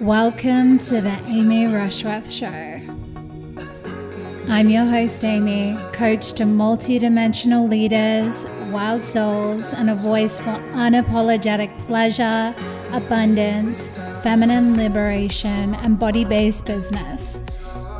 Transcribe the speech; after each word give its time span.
Welcome 0.00 0.76
to 0.78 1.00
the 1.00 1.18
Amy 1.26 1.66
Rushworth 1.66 2.30
Show. 2.30 2.80
I'm 4.46 4.68
your 4.68 4.84
host, 4.84 5.24
Amy, 5.24 5.74
coach 5.94 6.34
to 6.34 6.44
multidimensional 6.44 7.66
leaders, 7.66 8.44
wild 8.70 9.02
souls, 9.02 9.72
and 9.72 9.88
a 9.88 9.94
voice 9.94 10.38
for 10.38 10.50
unapologetic 10.74 11.78
pleasure, 11.86 12.54
abundance, 12.92 13.88
feminine 14.22 14.76
liberation, 14.76 15.74
and 15.76 15.98
body 15.98 16.26
based 16.26 16.66
business. 16.66 17.40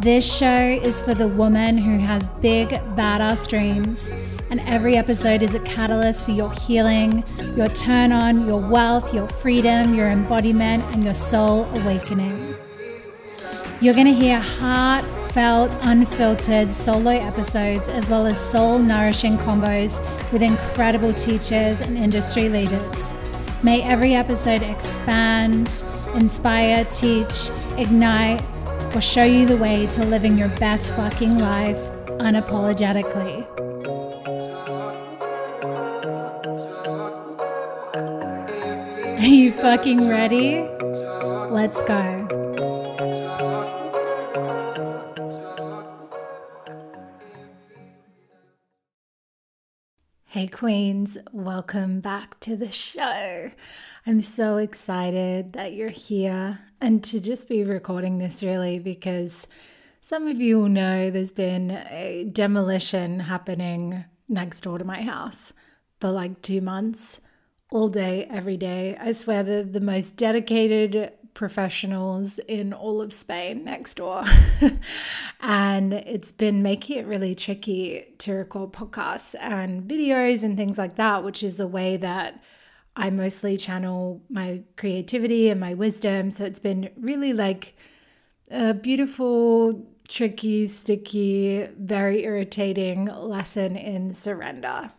This 0.03 0.31
show 0.31 0.61
is 0.61 1.01
for 1.01 1.15
the 1.15 1.29
woman 1.29 1.79
who 1.79 1.99
has 1.99 2.29
big, 2.43 2.69
badass 2.95 3.49
dreams 3.49 4.13
and 4.51 4.61
every 4.61 4.97
episode 4.97 5.43
is 5.43 5.55
a 5.55 5.61
catalyst 5.61 6.25
for 6.25 6.31
your 6.31 6.53
healing, 6.53 7.25
your 7.57 7.69
turn 7.69 8.13
on, 8.13 8.47
your 8.47 8.61
wealth, 8.61 9.13
your 9.13 9.29
freedom, 9.29 9.95
your 9.95 10.09
embodiment, 10.09 10.85
and 10.95 11.05
your 11.05 11.15
soul 11.15 11.65
awakening. 11.75 12.55
You're 13.81 13.95
going 13.95 14.07
to 14.07 14.15
hear 14.15 14.39
heartfelt, 14.39 15.71
unfiltered 15.83 16.73
solo 16.73 17.11
episodes 17.11 17.89
as 17.89 18.09
well 18.09 18.27
as 18.27 18.41
soul 18.41 18.79
nourishing 18.79 19.37
combos 19.39 20.01
with 20.33 20.43
incredible 20.43 21.13
teachers 21.13 21.81
and 21.81 21.97
industry 21.99 22.49
leaders. 22.49 23.15
May 23.63 23.83
every 23.83 24.15
episode 24.15 24.63
expand, 24.63 25.83
inspire, 26.15 26.85
teach, 26.87 27.51
ignite, 27.77 28.43
or 28.95 29.01
show 29.01 29.25
you 29.25 29.45
the 29.45 29.57
way 29.57 29.87
to 29.89 30.05
living 30.05 30.39
your 30.39 30.49
best 30.59 30.93
fucking 30.93 31.39
life 31.39 31.79
unapologetically. 32.19 33.46
Fucking 39.57 40.09
ready? 40.09 40.69
Let's 41.51 41.83
go. 41.83 42.29
Hey, 50.27 50.47
Queens, 50.47 51.17
welcome 51.33 52.01
back 52.01 52.39
to 52.41 52.57
the 52.57 52.71
show. 52.71 53.51
I'm 54.07 54.21
so 54.21 54.59
excited 54.59 55.55
that 55.55 55.73
you're 55.73 55.89
here 55.89 56.61
and 56.81 57.03
to 57.05 57.21
just 57.21 57.49
be 57.49 57.65
recording 57.65 58.19
this 58.19 58.43
really 58.43 58.79
because 58.79 59.47
some 60.03 60.29
of 60.29 60.39
you 60.39 60.59
will 60.59 60.69
know 60.69 61.11
there's 61.11 61.33
been 61.33 61.71
a 61.71 62.29
demolition 62.31 63.21
happening 63.21 64.05
next 64.29 64.61
door 64.61 64.77
to 64.77 64.85
my 64.85 65.03
house 65.03 65.55
for 65.99 66.11
like 66.11 66.43
two 66.43 66.61
months 66.61 67.23
all 67.71 67.89
day, 67.89 68.27
every 68.31 68.57
day. 68.57 68.97
I 69.01 69.13
swear 69.13 69.43
they're 69.43 69.63
the 69.63 69.81
most 69.81 70.17
dedicated 70.17 71.13
professionals 71.35 72.39
in 72.39 72.73
all 72.73 73.01
of 73.03 73.13
Spain 73.13 73.65
next 73.65 73.97
door. 73.97 74.25
and 75.41 75.93
it's 75.93 76.33
been 76.33 76.63
making 76.63 76.99
it 76.99 77.07
really 77.07 77.35
tricky 77.35 78.15
to 78.19 78.33
record 78.33 78.73
podcasts 78.73 79.35
and 79.41 79.83
videos 79.83 80.43
and 80.43 80.57
things 80.57 80.79
like 80.79 80.97
that, 80.97 81.25
which 81.25 81.43
is 81.43 81.57
the 81.57 81.67
way 81.67 81.97
that 81.99 82.43
I 82.97 83.11
mostly 83.11 83.59
channel 83.59 84.23
my 84.31 84.63
creativity 84.77 85.51
and 85.51 85.61
my 85.61 85.75
wisdom. 85.75 86.31
So 86.31 86.45
it's 86.45 86.61
been 86.61 86.91
really 86.97 87.35
like 87.35 87.77
a 88.51 88.73
beautiful, 88.73 89.87
tricky, 90.09 90.67
sticky, 90.69 91.69
very 91.79 92.25
irritating 92.25 93.07
lesson 93.07 93.77
in 93.77 94.13
surrender. 94.13 94.93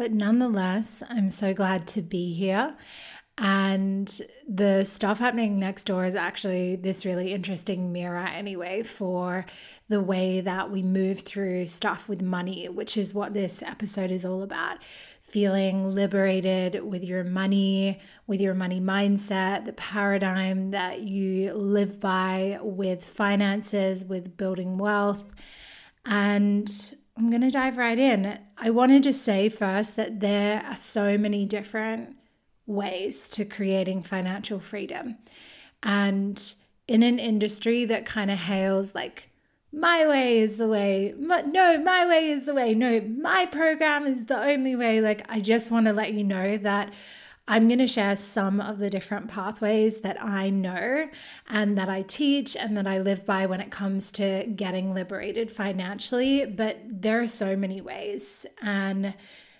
But 0.00 0.12
nonetheless, 0.12 1.02
I'm 1.10 1.28
so 1.28 1.52
glad 1.52 1.86
to 1.88 2.00
be 2.00 2.32
here. 2.32 2.74
And 3.36 4.10
the 4.48 4.84
stuff 4.84 5.18
happening 5.18 5.60
next 5.60 5.84
door 5.84 6.06
is 6.06 6.14
actually 6.14 6.76
this 6.76 7.04
really 7.04 7.34
interesting 7.34 7.92
mirror, 7.92 8.16
anyway, 8.16 8.82
for 8.82 9.44
the 9.90 10.00
way 10.00 10.40
that 10.40 10.70
we 10.70 10.82
move 10.82 11.20
through 11.20 11.66
stuff 11.66 12.08
with 12.08 12.22
money, 12.22 12.66
which 12.66 12.96
is 12.96 13.12
what 13.12 13.34
this 13.34 13.62
episode 13.62 14.10
is 14.10 14.24
all 14.24 14.42
about. 14.42 14.78
Feeling 15.20 15.94
liberated 15.94 16.82
with 16.82 17.04
your 17.04 17.22
money, 17.22 18.00
with 18.26 18.40
your 18.40 18.54
money 18.54 18.80
mindset, 18.80 19.66
the 19.66 19.74
paradigm 19.74 20.70
that 20.70 21.02
you 21.02 21.52
live 21.52 22.00
by 22.00 22.58
with 22.62 23.04
finances, 23.04 24.06
with 24.06 24.38
building 24.38 24.78
wealth. 24.78 25.22
And 26.06 26.94
I'm 27.20 27.28
going 27.28 27.42
to 27.42 27.50
dive 27.50 27.76
right 27.76 27.98
in. 27.98 28.38
I 28.56 28.70
wanted 28.70 29.02
to 29.02 29.12
say 29.12 29.50
first 29.50 29.94
that 29.96 30.20
there 30.20 30.64
are 30.64 30.74
so 30.74 31.18
many 31.18 31.44
different 31.44 32.16
ways 32.66 33.28
to 33.28 33.44
creating 33.44 34.04
financial 34.04 34.58
freedom. 34.58 35.18
And 35.82 36.54
in 36.88 37.02
an 37.02 37.18
industry 37.18 37.84
that 37.84 38.06
kind 38.06 38.30
of 38.30 38.38
hails 38.38 38.94
like, 38.94 39.28
my 39.70 40.08
way 40.08 40.38
is 40.38 40.56
the 40.56 40.66
way. 40.66 41.14
My, 41.18 41.42
no, 41.42 41.78
my 41.82 42.06
way 42.06 42.30
is 42.30 42.46
the 42.46 42.54
way. 42.54 42.72
No, 42.72 43.02
my 43.02 43.44
program 43.44 44.06
is 44.06 44.24
the 44.24 44.42
only 44.42 44.74
way. 44.74 45.02
Like, 45.02 45.26
I 45.28 45.40
just 45.40 45.70
want 45.70 45.88
to 45.88 45.92
let 45.92 46.14
you 46.14 46.24
know 46.24 46.56
that 46.56 46.90
I'm 47.48 47.66
going 47.66 47.80
to 47.80 47.86
share 47.86 48.14
some 48.14 48.60
of 48.60 48.78
the 48.78 48.90
different 48.90 49.28
pathways 49.28 50.02
that 50.02 50.22
I 50.22 50.50
know 50.50 51.08
and 51.48 51.76
that 51.76 51.88
I 51.88 52.02
teach 52.02 52.54
and 52.54 52.76
that 52.76 52.86
I 52.86 53.00
live 53.00 53.26
by 53.26 53.46
when 53.46 53.60
it 53.60 53.72
comes 53.72 54.12
to 54.12 54.44
getting 54.54 54.94
liberated 54.94 55.50
financially. 55.50 56.46
But 56.46 56.78
there 56.88 57.20
are 57.20 57.26
so 57.26 57.56
many 57.56 57.80
ways. 57.80 58.46
And 58.62 59.14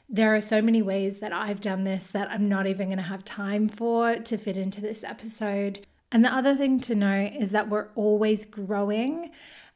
there 0.08 0.34
are 0.34 0.40
so 0.40 0.60
many 0.60 0.82
ways 0.82 1.18
that 1.18 1.32
I've 1.32 1.60
done 1.60 1.84
this 1.84 2.06
that 2.08 2.30
I'm 2.30 2.48
not 2.48 2.66
even 2.66 2.88
going 2.88 2.98
to 2.98 3.04
have 3.04 3.24
time 3.24 3.68
for 3.68 4.16
to 4.16 4.36
fit 4.36 4.56
into 4.56 4.80
this 4.80 5.04
episode. 5.04 5.86
And 6.12 6.24
the 6.24 6.34
other 6.34 6.56
thing 6.56 6.80
to 6.80 6.94
know 6.94 7.30
is 7.38 7.52
that 7.52 7.68
we're 7.68 7.88
always 7.94 8.44
growing 8.44 9.30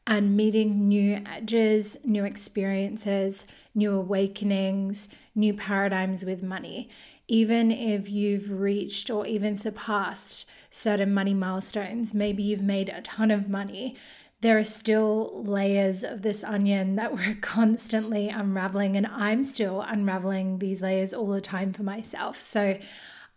and 0.06 0.36
meeting 0.36 0.88
new 0.88 1.22
edges, 1.24 2.04
new 2.04 2.24
experiences, 2.24 3.46
new 3.74 3.92
awakenings, 3.92 5.08
new 5.34 5.54
paradigms 5.54 6.24
with 6.24 6.42
money 6.42 6.90
even 7.28 7.70
if 7.70 8.08
you've 8.08 8.50
reached 8.50 9.10
or 9.10 9.26
even 9.26 9.56
surpassed 9.56 10.48
certain 10.70 11.12
money 11.14 11.34
milestones, 11.34 12.12
maybe 12.12 12.42
you've 12.42 12.62
made 12.62 12.88
a 12.88 13.00
ton 13.00 13.30
of 13.30 13.48
money, 13.48 13.96
there 14.40 14.58
are 14.58 14.64
still 14.64 15.42
layers 15.44 16.04
of 16.04 16.20
this 16.20 16.44
onion 16.44 16.96
that 16.96 17.14
we're 17.16 17.38
constantly 17.40 18.28
unraveling. 18.28 18.96
And 18.96 19.06
I'm 19.06 19.42
still 19.44 19.80
unraveling 19.80 20.58
these 20.58 20.82
layers 20.82 21.14
all 21.14 21.28
the 21.28 21.40
time 21.40 21.72
for 21.72 21.82
myself. 21.82 22.38
So 22.38 22.78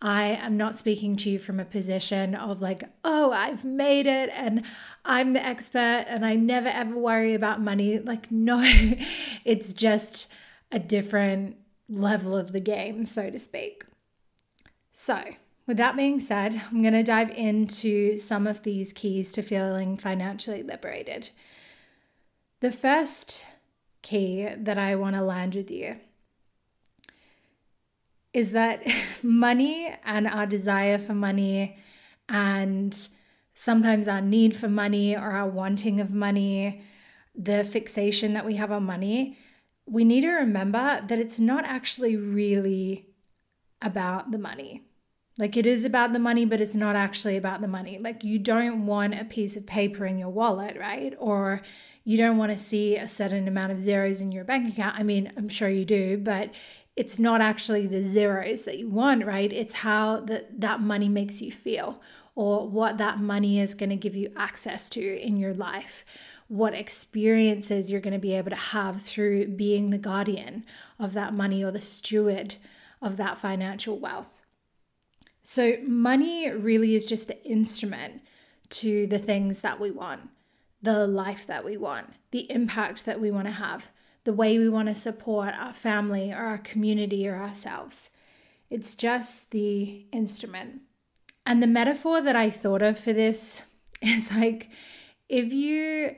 I 0.01 0.25
am 0.25 0.57
not 0.57 0.77
speaking 0.77 1.15
to 1.17 1.29
you 1.29 1.39
from 1.39 1.59
a 1.59 1.65
position 1.65 2.35
of 2.35 2.61
like, 2.61 2.83
oh, 3.03 3.31
I've 3.31 3.65
made 3.65 4.05
it 4.05 4.29
and 4.33 4.63
I'm 5.05 5.33
the 5.33 5.43
expert 5.43 6.05
and 6.07 6.25
I 6.25 6.35
never 6.35 6.67
ever 6.67 6.97
worry 6.97 7.33
about 7.33 7.61
money. 7.61 7.99
Like, 7.99 8.31
no, 8.31 8.61
it's 9.45 9.73
just 9.73 10.31
a 10.71 10.79
different 10.79 11.55
level 11.89 12.35
of 12.35 12.51
the 12.51 12.59
game, 12.59 13.05
so 13.05 13.29
to 13.29 13.39
speak. 13.39 13.83
So, 14.91 15.23
with 15.65 15.77
that 15.77 15.97
being 15.97 16.19
said, 16.19 16.61
I'm 16.71 16.81
going 16.81 16.93
to 16.93 17.03
dive 17.03 17.29
into 17.31 18.17
some 18.17 18.47
of 18.47 18.63
these 18.63 18.93
keys 18.93 19.31
to 19.33 19.41
feeling 19.41 19.97
financially 19.97 20.63
liberated. 20.63 21.29
The 22.61 22.71
first 22.71 23.45
key 24.01 24.47
that 24.55 24.77
I 24.77 24.95
want 24.95 25.15
to 25.15 25.21
land 25.21 25.55
with 25.55 25.69
you 25.69 25.97
is 28.33 28.53
that 28.53 28.85
money 29.23 29.93
and 30.05 30.27
our 30.27 30.45
desire 30.45 30.97
for 30.97 31.13
money 31.13 31.77
and 32.29 32.97
sometimes 33.53 34.07
our 34.07 34.21
need 34.21 34.55
for 34.55 34.69
money 34.69 35.15
or 35.15 35.31
our 35.31 35.47
wanting 35.47 35.99
of 35.99 36.13
money, 36.13 36.81
the 37.35 37.63
fixation 37.63 38.33
that 38.33 38.45
we 38.45 38.55
have 38.55 38.71
on 38.71 38.83
money 38.83 39.37
we 39.87 40.03
need 40.03 40.21
to 40.21 40.31
remember 40.31 41.01
that 41.07 41.19
it's 41.19 41.39
not 41.39 41.65
actually 41.65 42.15
really 42.15 43.07
about 43.81 44.31
the 44.31 44.37
money. 44.37 44.83
Like 45.37 45.55
it 45.55 45.65
is 45.65 45.85
about 45.85 46.13
the 46.13 46.19
money, 46.19 46.45
but 46.45 46.59
it's 46.59 46.75
not 46.75 46.95
actually 46.95 47.37
about 47.37 47.61
the 47.61 47.67
money. 47.67 48.00
Like 48.00 48.23
you 48.23 48.39
don't 48.39 48.85
want 48.85 49.19
a 49.19 49.23
piece 49.23 49.56
of 49.56 49.67
paper 49.67 50.06
in 50.06 50.17
your 50.17 50.29
wallet, 50.29 50.77
right? 50.77 51.13
Or 51.19 51.62
you 52.03 52.17
don't 52.17 52.38
want 52.38 52.51
to 52.51 52.57
see 52.57 52.97
a 52.97 53.07
certain 53.07 53.47
amount 53.47 53.71
of 53.71 53.81
zeros 53.81 54.19
in 54.19 54.31
your 54.31 54.44
bank 54.44 54.73
account. 54.73 54.97
I 54.97 55.03
mean, 55.03 55.31
I'm 55.38 55.50
sure 55.50 55.69
you 55.69 55.85
do, 55.85 56.17
but 56.17 56.51
it's 56.95 57.19
not 57.19 57.41
actually 57.41 57.85
the 57.85 58.03
zeros 58.03 58.63
that 58.63 58.79
you 58.79 58.89
want, 58.89 59.25
right? 59.25 59.53
It's 59.53 59.73
how 59.73 60.21
that 60.21 60.59
that 60.59 60.81
money 60.81 61.07
makes 61.07 61.41
you 61.41 61.51
feel 61.51 62.01
or 62.33 62.67
what 62.67 62.97
that 62.97 63.19
money 63.19 63.59
is 63.59 63.75
going 63.75 63.91
to 63.91 63.95
give 63.95 64.15
you 64.15 64.31
access 64.35 64.89
to 64.89 65.21
in 65.21 65.38
your 65.38 65.53
life 65.53 66.03
what 66.47 66.73
experiences 66.73 67.91
you're 67.91 68.01
going 68.01 68.13
to 68.13 68.19
be 68.19 68.33
able 68.33 68.49
to 68.49 68.55
have 68.55 69.01
through 69.01 69.47
being 69.47 69.89
the 69.89 69.97
guardian 69.97 70.65
of 70.97 71.13
that 71.13 71.33
money 71.33 71.63
or 71.63 71.71
the 71.71 71.81
steward 71.81 72.55
of 73.01 73.17
that 73.17 73.38
financial 73.38 73.99
wealth. 73.99 74.41
So, 75.41 75.77
money 75.85 76.49
really 76.49 76.95
is 76.95 77.05
just 77.05 77.27
the 77.27 77.41
instrument 77.45 78.21
to 78.69 79.07
the 79.07 79.19
things 79.19 79.61
that 79.61 79.79
we 79.79 79.91
want, 79.91 80.29
the 80.81 81.07
life 81.07 81.47
that 81.47 81.63
we 81.63 81.77
want, 81.77 82.13
the 82.31 82.51
impact 82.51 83.05
that 83.05 83.21
we 83.21 83.31
want 83.31 83.47
to 83.47 83.53
have, 83.53 83.91
the 84.23 84.33
way 84.33 84.57
we 84.57 84.67
want 84.67 84.89
to 84.89 84.95
support 84.95 85.53
our 85.53 85.73
family 85.73 86.33
or 86.33 86.38
our 86.38 86.57
community 86.57 87.27
or 87.27 87.38
ourselves. 87.38 88.09
It's 88.69 88.95
just 88.95 89.51
the 89.51 90.05
instrument. 90.11 90.81
And 91.45 91.63
the 91.63 91.67
metaphor 91.67 92.19
that 92.21 92.35
I 92.35 92.50
thought 92.50 92.81
of 92.81 93.00
for 93.00 93.13
this 93.13 93.61
is 94.01 94.31
like 94.31 94.69
if 95.29 95.53
you 95.53 96.15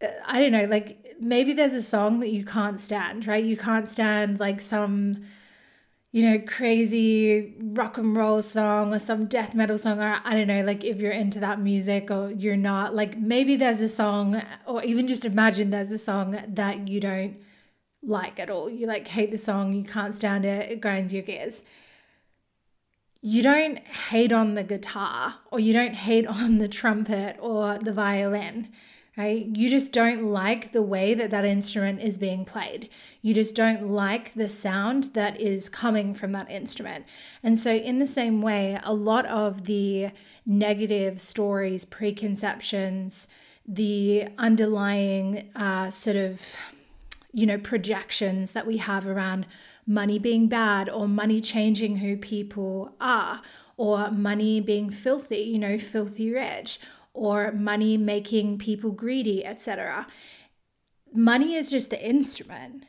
I 0.00 0.40
don't 0.40 0.52
know, 0.52 0.64
like 0.64 1.16
maybe 1.20 1.52
there's 1.52 1.74
a 1.74 1.82
song 1.82 2.20
that 2.20 2.30
you 2.30 2.44
can't 2.44 2.80
stand, 2.80 3.26
right? 3.26 3.44
You 3.44 3.56
can't 3.56 3.88
stand 3.88 4.38
like 4.38 4.60
some, 4.60 5.24
you 6.12 6.22
know, 6.22 6.38
crazy 6.38 7.54
rock 7.60 7.98
and 7.98 8.16
roll 8.16 8.40
song 8.40 8.94
or 8.94 8.98
some 8.98 9.26
death 9.26 9.54
metal 9.54 9.76
song, 9.76 9.98
or 10.00 10.20
I 10.24 10.34
don't 10.34 10.46
know, 10.46 10.62
like 10.62 10.84
if 10.84 11.00
you're 11.00 11.12
into 11.12 11.40
that 11.40 11.60
music 11.60 12.10
or 12.10 12.30
you're 12.30 12.56
not, 12.56 12.94
like 12.94 13.18
maybe 13.18 13.56
there's 13.56 13.80
a 13.80 13.88
song, 13.88 14.40
or 14.66 14.82
even 14.84 15.08
just 15.08 15.24
imagine 15.24 15.70
there's 15.70 15.92
a 15.92 15.98
song 15.98 16.38
that 16.46 16.88
you 16.88 17.00
don't 17.00 17.36
like 18.02 18.38
at 18.38 18.50
all. 18.50 18.70
You 18.70 18.86
like 18.86 19.08
hate 19.08 19.32
the 19.32 19.36
song, 19.36 19.74
you 19.74 19.84
can't 19.84 20.14
stand 20.14 20.44
it, 20.44 20.70
it 20.70 20.80
grinds 20.80 21.12
your 21.12 21.22
gears. 21.22 21.64
You 23.20 23.42
don't 23.42 23.78
hate 23.78 24.30
on 24.30 24.54
the 24.54 24.62
guitar 24.62 25.34
or 25.50 25.58
you 25.58 25.72
don't 25.72 25.94
hate 25.94 26.26
on 26.26 26.58
the 26.58 26.68
trumpet 26.68 27.36
or 27.40 27.76
the 27.78 27.92
violin 27.92 28.68
right? 29.18 29.46
You 29.46 29.68
just 29.68 29.92
don't 29.92 30.22
like 30.22 30.70
the 30.70 30.80
way 30.80 31.12
that 31.12 31.30
that 31.30 31.44
instrument 31.44 32.00
is 32.00 32.16
being 32.16 32.44
played. 32.44 32.88
You 33.20 33.34
just 33.34 33.56
don't 33.56 33.88
like 33.88 34.32
the 34.34 34.48
sound 34.48 35.04
that 35.14 35.40
is 35.40 35.68
coming 35.68 36.14
from 36.14 36.30
that 36.32 36.48
instrument. 36.48 37.04
And 37.42 37.58
so, 37.58 37.72
in 37.74 37.98
the 37.98 38.06
same 38.06 38.40
way, 38.40 38.78
a 38.84 38.94
lot 38.94 39.26
of 39.26 39.64
the 39.64 40.12
negative 40.46 41.20
stories, 41.20 41.84
preconceptions, 41.84 43.26
the 43.66 44.28
underlying 44.38 45.50
uh, 45.56 45.90
sort 45.90 46.16
of, 46.16 46.54
you 47.32 47.44
know, 47.44 47.58
projections 47.58 48.52
that 48.52 48.68
we 48.68 48.76
have 48.76 49.06
around 49.06 49.46
money 49.84 50.18
being 50.20 50.46
bad 50.46 50.88
or 50.88 51.08
money 51.08 51.40
changing 51.40 51.96
who 51.96 52.16
people 52.16 52.94
are 53.00 53.42
or 53.76 54.10
money 54.10 54.60
being 54.60 54.90
filthy, 54.90 55.38
you 55.38 55.58
know, 55.58 55.78
filthy 55.78 56.30
rich 56.30 56.78
or 57.18 57.52
money 57.52 57.96
making 57.96 58.58
people 58.58 58.92
greedy, 58.92 59.44
etc. 59.44 60.06
Money 61.12 61.54
is 61.54 61.70
just 61.70 61.90
the 61.90 62.06
instrument. 62.06 62.84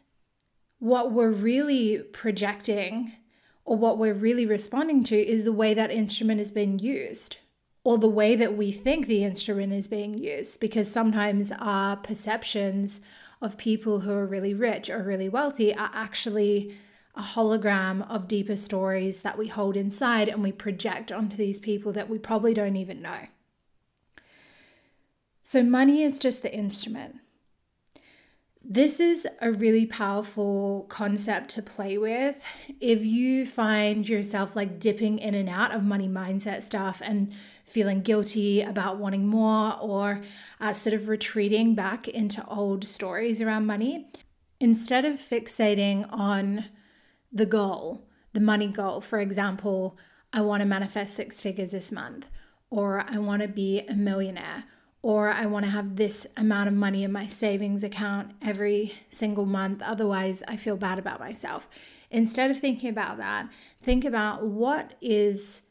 What 0.78 1.12
we're 1.12 1.31
really 1.31 2.04
projecting 2.14 3.14
or 3.66 3.76
what 3.76 3.98
we're 3.98 4.14
really 4.14 4.46
responding 4.46 5.04
to 5.06 5.18
is 5.18 5.44
the 5.44 5.52
way 5.52 5.74
that 5.74 5.92
instrument 5.92 6.40
is 6.40 6.52
being 6.52 6.80
used 6.80 7.38
or 7.84 7.98
the 7.98 8.10
way 8.10 8.36
that 8.36 8.56
we 8.56 8.72
think 8.72 9.08
the 9.08 9.24
instrument 9.24 9.74
is 9.74 9.88
being 9.88 10.14
used 10.14 10.60
because 10.60 10.92
sometimes 10.92 11.52
our 11.60 11.96
perceptions 11.98 13.02
of 13.42 13.58
people 13.58 14.02
who 14.02 14.12
are 14.12 14.26
really 14.26 14.54
rich 14.54 14.90
or 14.90 15.02
really 15.02 15.30
wealthy 15.30 15.74
are 15.74 15.92
actually 15.94 16.78
a 17.16 17.22
hologram 17.22 18.10
of 18.10 18.28
deeper 18.28 18.56
stories 18.56 19.22
that 19.22 19.38
we 19.38 19.48
hold 19.48 19.76
inside 19.76 20.28
and 20.28 20.44
we 20.44 20.52
project 20.52 21.12
onto 21.12 21.36
these 21.36 21.60
people 21.60 21.92
that 21.92 22.10
we 22.10 22.18
probably 22.18 22.54
don't 22.54 22.76
even 22.76 23.02
know. 23.02 23.28
So, 25.50 25.63
money 25.63 26.04
is 26.04 26.19
just 26.19 26.44
the 26.44 26.54
instrument. 26.54 27.22
This 28.63 29.00
is 29.00 29.28
a 29.42 29.51
really 29.51 29.88
powerful 29.88 30.86
concept 30.90 31.50
to 31.56 31.63
play 31.63 31.98
with. 31.98 32.46
If 32.80 33.04
you 33.04 33.48
find 33.48 34.07
yourself 34.07 34.56
like 34.56 34.80
dipping 34.80 35.18
in 35.18 35.34
and 35.34 35.50
out 35.50 35.72
of 35.72 35.81
money 35.81 36.07
mindset 36.07 36.62
stuff 36.62 37.01
and 37.04 37.34
feeling 37.66 38.01
guilty 38.01 38.62
about 38.62 39.00
wanting 39.00 39.25
more 39.25 39.75
or 39.81 40.22
uh, 40.62 40.72
sort 40.72 40.94
of 40.94 41.07
retreating 41.07 41.74
back 41.74 42.07
into 42.07 42.45
old 42.45 42.88
stories 42.88 43.42
around 43.42 43.66
money, 43.66 44.06
instead 44.60 45.04
of 45.04 45.16
fixating 45.16 46.07
on 46.13 46.66
the 47.31 47.48
goal, 47.48 48.06
the 48.34 48.40
money 48.40 48.68
goal, 48.68 49.02
for 49.02 49.19
example, 49.19 49.98
I 50.31 50.42
want 50.42 50.62
to 50.62 50.68
manifest 50.68 51.16
six 51.16 51.42
figures 51.42 51.72
this 51.72 51.92
month, 51.92 52.30
or 52.69 53.04
I 53.10 53.18
want 53.18 53.42
to 53.42 53.48
be 53.48 53.80
a 53.80 53.95
millionaire 53.95 54.66
or 55.01 55.30
I 55.30 55.46
want 55.46 55.66
to 55.66 55.72
have 55.72 55.96
this 55.96 56.28
amount 56.36 56.68
of 56.68 56.75
money 56.75 57.04
in 57.04 57.12
my 57.12 57.25
savings 57.25 57.84
account 57.84 58.31
every 58.42 58.94
single 59.10 59.46
month. 59.46 59.81
Otherwise, 59.81 60.44
I 60.48 60.57
feel 60.57 60.75
bad 60.75 61.00
about 61.00 61.19
myself. 61.19 61.69
Instead 62.12 62.51
of 62.51 62.60
thinking 62.60 62.90
about 62.90 63.18
that, 63.18 63.48
think 63.81 64.04
about 64.04 64.46
what 64.46 64.96
is 65.01 65.68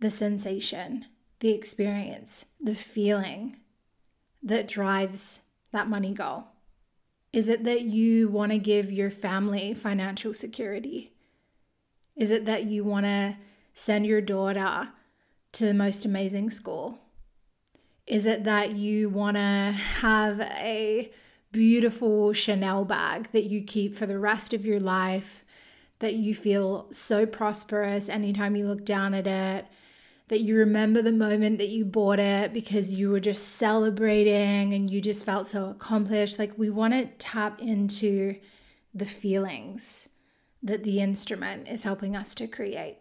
the 0.00 0.10
sensation, 0.10 1.06
the 1.40 1.50
experience, 1.50 2.46
the 2.60 2.74
feeling 2.74 3.56
that 4.42 4.68
drives 4.68 5.40
that 5.72 5.88
money 5.88 6.14
goal. 6.14 6.44
Is 7.32 7.48
it 7.48 7.64
that 7.64 7.82
you 7.82 8.28
want 8.28 8.52
to 8.52 8.58
give 8.58 8.90
your 8.90 9.10
family 9.10 9.74
financial 9.74 10.32
security? 10.32 11.12
Is 12.16 12.30
it 12.30 12.46
that 12.46 12.64
you 12.64 12.84
want 12.84 13.04
to 13.04 13.36
send 13.74 14.06
your 14.06 14.20
daughter 14.22 14.88
to 15.52 15.64
the 15.66 15.74
most 15.74 16.04
amazing 16.04 16.50
school? 16.50 17.00
Is 18.08 18.24
it 18.24 18.44
that 18.44 18.70
you 18.70 19.10
want 19.10 19.36
to 19.36 19.74
have 20.00 20.40
a 20.40 21.12
beautiful 21.52 22.32
Chanel 22.32 22.84
bag 22.86 23.30
that 23.32 23.44
you 23.44 23.62
keep 23.62 23.94
for 23.94 24.06
the 24.06 24.18
rest 24.18 24.54
of 24.54 24.64
your 24.64 24.80
life, 24.80 25.44
that 25.98 26.14
you 26.14 26.34
feel 26.34 26.88
so 26.90 27.26
prosperous 27.26 28.08
anytime 28.08 28.56
you 28.56 28.66
look 28.66 28.84
down 28.84 29.14
at 29.14 29.26
it? 29.26 29.66
that 30.28 30.40
you 30.40 30.56
remember 30.56 31.00
the 31.02 31.12
moment 31.12 31.58
that 31.58 31.70
you 31.70 31.84
bought 31.84 32.18
it 32.18 32.52
because 32.52 32.92
you 32.94 33.10
were 33.10 33.20
just 33.20 33.56
celebrating 33.56 34.74
and 34.74 34.90
you 34.90 35.00
just 35.00 35.24
felt 35.24 35.46
so 35.46 35.70
accomplished. 35.70 36.38
Like, 36.38 36.56
we 36.58 36.70
want 36.70 36.92
to 36.92 37.06
tap 37.18 37.60
into 37.60 38.36
the 38.94 39.06
feelings 39.06 40.10
that 40.62 40.84
the 40.84 41.00
instrument 41.00 41.66
is 41.68 41.84
helping 41.84 42.14
us 42.14 42.34
to 42.34 42.46
create. 42.46 42.98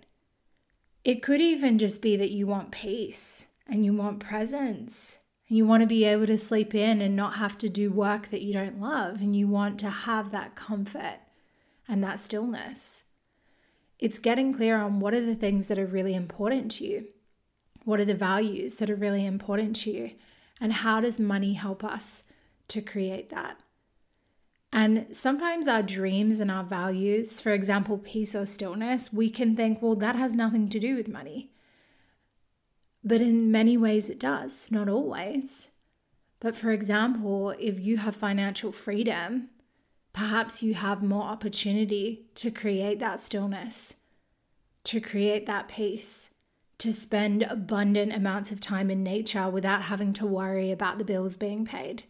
It 1.03 1.21
could 1.21 1.41
even 1.41 1.77
just 1.77 2.01
be 2.01 2.15
that 2.15 2.31
you 2.31 2.47
want 2.47 2.71
peace 2.71 3.46
and 3.69 3.85
you 3.85 3.93
want 3.93 4.19
presence 4.19 5.19
and 5.47 5.57
you 5.57 5.65
want 5.65 5.81
to 5.81 5.87
be 5.87 6.05
able 6.05 6.27
to 6.27 6.37
sleep 6.37 6.75
in 6.75 7.01
and 7.01 7.15
not 7.15 7.35
have 7.35 7.57
to 7.59 7.69
do 7.69 7.91
work 7.91 8.29
that 8.29 8.41
you 8.41 8.53
don't 8.53 8.81
love 8.81 9.21
and 9.21 9.35
you 9.35 9.47
want 9.47 9.79
to 9.79 9.89
have 9.89 10.31
that 10.31 10.55
comfort 10.55 11.19
and 11.87 12.03
that 12.03 12.19
stillness. 12.19 13.03
It's 13.99 14.19
getting 14.19 14.53
clear 14.53 14.77
on 14.77 14.99
what 14.99 15.13
are 15.13 15.25
the 15.25 15.35
things 15.35 15.67
that 15.67 15.79
are 15.79 15.85
really 15.85 16.13
important 16.13 16.71
to 16.73 16.85
you. 16.85 17.07
What 17.83 17.99
are 17.99 18.05
the 18.05 18.13
values 18.13 18.75
that 18.75 18.89
are 18.89 18.95
really 18.95 19.25
important 19.25 19.75
to 19.77 19.91
you? 19.91 20.11
And 20.59 20.73
how 20.73 20.99
does 21.01 21.19
money 21.19 21.53
help 21.53 21.83
us 21.83 22.23
to 22.67 22.81
create 22.81 23.29
that? 23.29 23.59
And 24.73 25.07
sometimes 25.15 25.67
our 25.67 25.81
dreams 25.81 26.39
and 26.39 26.51
our 26.51 26.63
values, 26.63 27.39
for 27.39 27.53
example, 27.53 27.97
peace 27.97 28.35
or 28.35 28.45
stillness, 28.45 29.13
we 29.13 29.29
can 29.29 29.55
think, 29.55 29.81
well, 29.81 29.95
that 29.95 30.15
has 30.15 30.35
nothing 30.35 30.67
to 30.69 30.79
do 30.79 30.95
with 30.95 31.07
money. 31.07 31.51
But 33.07 33.21
in 33.21 33.53
many 33.53 33.77
ways, 33.77 34.09
it 34.09 34.19
does, 34.19 34.69
not 34.69 34.89
always. 34.89 35.69
But 36.41 36.55
for 36.55 36.73
example, 36.73 37.51
if 37.51 37.79
you 37.79 37.95
have 37.97 38.17
financial 38.17 38.73
freedom, 38.73 39.47
perhaps 40.11 40.61
you 40.61 40.73
have 40.73 41.01
more 41.01 41.23
opportunity 41.23 42.25
to 42.35 42.51
create 42.51 42.99
that 42.99 43.21
stillness, 43.21 43.95
to 44.83 44.99
create 44.99 45.45
that 45.45 45.69
peace, 45.69 46.31
to 46.79 46.91
spend 46.91 47.43
abundant 47.43 48.13
amounts 48.13 48.51
of 48.51 48.59
time 48.59 48.91
in 48.91 49.03
nature 49.03 49.49
without 49.49 49.83
having 49.83 50.11
to 50.11 50.25
worry 50.25 50.69
about 50.69 50.97
the 50.97 51.05
bills 51.05 51.37
being 51.37 51.63
paid 51.63 52.03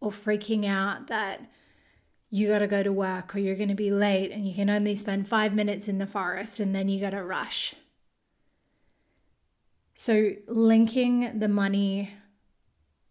or 0.00 0.10
freaking 0.10 0.66
out 0.66 1.08
that 1.08 1.42
you 2.30 2.48
got 2.48 2.60
to 2.60 2.66
go 2.66 2.82
to 2.82 2.90
work 2.90 3.36
or 3.36 3.38
you're 3.38 3.54
going 3.54 3.68
to 3.68 3.74
be 3.74 3.90
late 3.90 4.32
and 4.32 4.48
you 4.48 4.54
can 4.54 4.70
only 4.70 4.94
spend 4.94 5.28
five 5.28 5.54
minutes 5.54 5.88
in 5.88 5.98
the 5.98 6.06
forest 6.06 6.58
and 6.58 6.74
then 6.74 6.88
you 6.88 6.98
got 6.98 7.10
to 7.10 7.22
rush. 7.22 7.74
So, 9.98 10.32
linking 10.46 11.38
the 11.38 11.48
money 11.48 12.12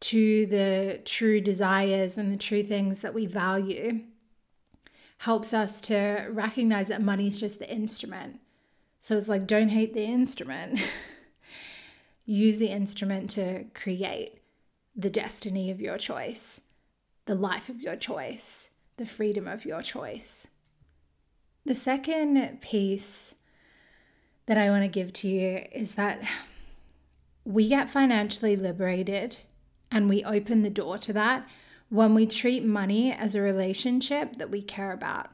to 0.02 0.46
the 0.46 1.02
true 1.04 1.42
desires 1.42 2.16
and 2.16 2.32
the 2.32 2.38
true 2.38 2.62
things 2.62 3.00
that 3.00 3.16
we 3.16 3.26
value 3.26 4.02
helps 5.18 5.52
us 5.52 5.82
to 5.82 6.28
recognize 6.30 6.90
that 6.90 7.02
money 7.02 7.26
is 7.26 7.40
just 7.40 7.58
the 7.58 7.68
instrument. 7.68 8.40
So, 9.00 9.18
it's 9.18 9.28
like, 9.28 9.48
don't 9.48 9.70
hate 9.70 9.96
the 9.96 10.04
instrument. 10.04 10.80
Use 12.28 12.60
the 12.60 12.70
instrument 12.70 13.32
to 13.32 13.64
create 13.74 14.42
the 14.96 15.10
destiny 15.10 15.72
of 15.72 15.82
your 15.82 15.98
choice, 15.98 16.62
the 17.26 17.34
life 17.34 17.68
of 17.68 17.82
your 17.82 17.96
choice, 17.96 18.70
the 18.98 19.08
freedom 19.08 19.48
of 19.48 19.66
your 19.66 19.82
choice. 19.82 20.46
The 21.66 21.74
second 21.74 22.62
piece 22.62 23.34
that 24.46 24.60
I 24.60 24.70
want 24.70 24.84
to 24.84 24.88
give 24.88 25.12
to 25.14 25.28
you 25.28 25.66
is 25.72 25.96
that 25.96 26.22
we 27.46 27.70
get 27.70 27.90
financially 27.90 28.56
liberated 28.56 29.38
and 29.92 30.10
we 30.10 30.24
open 30.24 30.64
the 30.64 30.70
door 30.70 30.98
to 30.98 31.14
that 31.14 31.48
when 31.90 32.16
we 32.16 32.26
treat 32.26 32.66
money 32.66 33.14
as 33.14 33.36
a 33.36 33.42
relationship 33.42 34.38
that 34.38 34.50
we 34.50 34.62
care 34.62 34.92
about. 34.92 35.30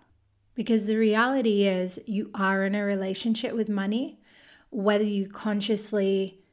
Because 0.54 0.86
the 0.86 0.98
reality 0.98 1.66
is, 1.66 2.00
you 2.06 2.30
are 2.36 2.66
in 2.66 2.76
a 2.76 2.84
relationship 2.84 3.56
with 3.56 3.70
money, 3.70 4.20
whether 4.70 5.06
you 5.06 5.30
consciously 5.30 6.44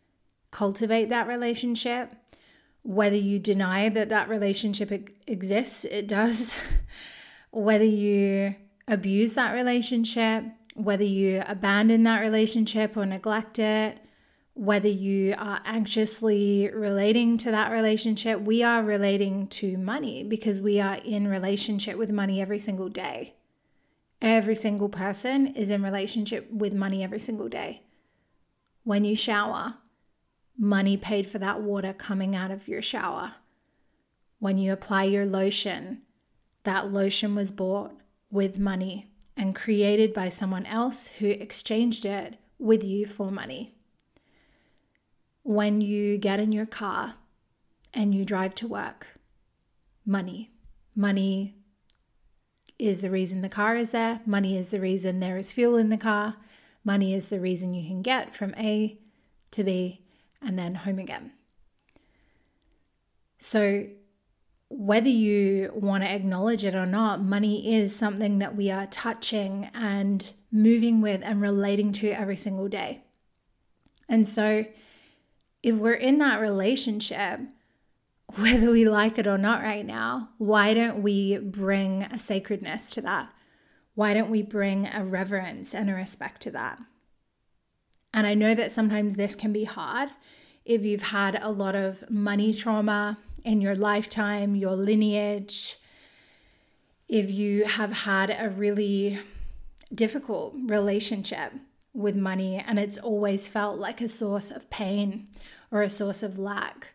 cultivate 0.53 1.09
that 1.09 1.27
relationship, 1.27 2.15
whether 2.83 3.17
you 3.17 3.41
deny 3.41 3.88
that 3.88 4.09
that 4.09 4.29
relationship 4.29 5.11
exists, 5.27 5.85
it 5.85 6.07
does, 6.07 6.55
whether 7.50 7.85
you 7.85 8.55
abuse 8.87 9.35
that 9.35 9.53
relationship, 9.53 10.45
whether 10.75 11.05
you 11.05 11.43
abandon 11.47 12.05
that 12.05 12.21
relationship 12.21 12.97
or 12.97 13.05
neglect 13.05 13.59
it, 13.59 13.99
whether 14.59 14.88
you 14.88 15.37
are 15.38 15.61
anxiously 15.65 16.69
relating 16.75 17.38
to 17.38 17.53
that 17.53 17.71
relationship, 17.71 18.41
we 18.41 18.61
are 18.65 18.83
relating 18.83 19.47
to 19.47 19.77
money 19.79 20.25
because 20.25 20.61
we 20.61 20.81
are 20.81 20.97
in 20.97 21.29
relationship 21.29 21.97
with 21.97 22.11
money 22.11 22.43
every 22.43 22.59
single 22.59 22.88
day. 22.88 23.37
Every 24.21 24.57
single 24.57 24.88
person 24.88 25.47
is 25.55 25.71
in 25.71 25.81
relationship 25.81 26.50
with 26.50 26.75
money 26.75 27.05
every 27.05 27.21
single 27.21 27.49
day. 27.49 27.83
When 28.83 29.05
you 29.05 29.15
shower, 29.15 29.75
money 30.59 30.97
paid 30.97 31.29
for 31.29 31.38
that 31.38 31.62
water 31.62 31.93
coming 31.93 32.35
out 32.35 32.50
of 32.50 32.67
your 32.67 32.83
shower. 32.83 33.35
When 34.41 34.59
you 34.59 34.73
apply 34.73 35.05
your 35.05 35.25
lotion, 35.25 36.03
that 36.65 36.93
lotion 36.93 37.37
was 37.37 37.53
bought 37.53 37.93
with 38.29 38.59
money 38.59 39.12
and 39.37 39.55
created 39.55 40.12
by 40.12 40.31
someone 40.31 40.67
else 40.67 41.07
who 41.07 41.29
exchanged 41.29 42.05
it 42.05 42.41
with 42.59 42.83
you 42.83 43.07
for 43.07 43.31
money 43.31 43.77
when 45.49 45.81
you 45.81 46.19
get 46.19 46.38
in 46.38 46.52
your 46.52 46.67
car 46.67 47.14
and 47.95 48.14
you 48.14 48.23
drive 48.23 48.55
to 48.55 48.69
work? 48.69 49.19
Money. 50.05 50.50
Money 50.95 51.55
is 52.78 53.00
the 53.00 53.09
reason 53.09 53.40
the 53.40 53.49
car 53.49 53.75
is 53.75 53.90
there. 53.90 54.21
Money 54.26 54.59
is 54.59 54.69
the 54.69 54.78
reason 54.78 55.21
there 55.21 55.38
is 55.38 55.50
fuel 55.50 55.78
in 55.78 55.88
the 55.88 55.97
car. 55.97 56.37
Money 56.85 57.14
is 57.14 57.31
the 57.31 57.40
reason 57.40 57.73
you 57.73 57.88
can 57.88 58.02
get 58.02 58.35
from 58.35 58.55
A 58.59 58.99
to 59.52 59.64
B 59.64 60.05
and 60.43 60.59
then 60.59 60.75
home 60.75 60.99
again. 60.99 61.33
So, 63.38 63.87
whether 64.69 65.09
you 65.09 65.73
want 65.75 66.05
to 66.05 66.11
acknowledge 66.11 66.62
it 66.62 66.75
or 66.75 66.85
not, 66.85 67.23
money 67.23 67.75
is 67.75 67.97
something 67.97 68.38
that 68.40 68.55
we 68.55 68.71
are 68.71 68.87
touching 68.87 69.71
and 69.73 70.31
moving 70.52 71.00
with 71.00 71.23
and 71.25 71.40
relating 71.40 71.90
to 71.93 72.11
every 72.11 72.37
single 72.37 72.69
day. 72.69 73.05
And 74.11 74.28
so, 74.28 74.67
if 75.62 75.77
we're 75.77 75.93
in 75.93 76.19
that 76.19 76.41
relationship, 76.41 77.41
whether 78.37 78.71
we 78.71 78.88
like 78.88 79.19
it 79.19 79.27
or 79.27 79.38
not 79.38 79.62
right 79.62 79.87
now, 79.87 80.31
why 80.38 80.75
don't 80.75 81.03
we 81.03 81.38
bring 81.38 82.03
a 82.05 82.19
sacredness 82.19 82.91
to 82.91 83.00
that? 83.03 83.33
Why 83.95 84.15
don't 84.15 84.31
we 84.31 84.43
bring 84.43 84.87
a 84.87 85.05
reverence 85.05 85.75
and 85.75 85.91
a 85.91 85.95
respect 85.95 86.43
to 86.43 86.50
that? 86.53 86.79
And 88.15 88.27
I 88.27 88.35
know 88.35 88.55
that 88.55 88.73
sometimes 88.73 89.15
this 89.15 89.35
can 89.35 89.53
be 89.53 89.65
hard 89.65 90.11
if 90.65 90.83
you've 90.85 91.03
had 91.03 91.38
a 91.43 91.50
lot 91.50 91.75
of 91.75 92.09
money 92.11 92.53
trauma 92.53 93.19
in 93.45 93.61
your 93.61 93.75
lifetime, 93.75 94.55
your 94.55 94.77
lineage, 94.77 95.79
if 97.09 97.31
you 97.31 97.65
have 97.65 97.93
had 97.93 98.31
a 98.31 98.50
really 98.50 99.19
difficult 99.95 100.55
relationship 100.67 101.53
with 101.99 102.14
money 102.14 102.62
and 102.64 102.78
it's 102.78 102.97
always 102.97 103.49
felt 103.49 103.78
like 103.78 104.00
a 104.00 104.09
source 104.09 104.50
of 104.50 104.71
pain 104.71 105.26
or 105.71 105.83
a 105.83 105.90
source 105.90 106.23
of 106.23 106.38
lack 106.38 106.95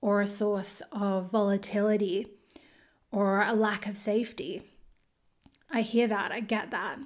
or 0.00 0.20
a 0.20 0.26
source 0.26 0.82
of 0.92 1.30
volatility 1.30 2.26
or 3.10 3.42
a 3.42 3.54
lack 3.54 3.86
of 3.86 3.96
safety. 3.96 4.62
I 5.70 5.80
hear 5.80 6.06
that, 6.06 6.32
I 6.32 6.40
get 6.40 6.70
that. 6.70 6.98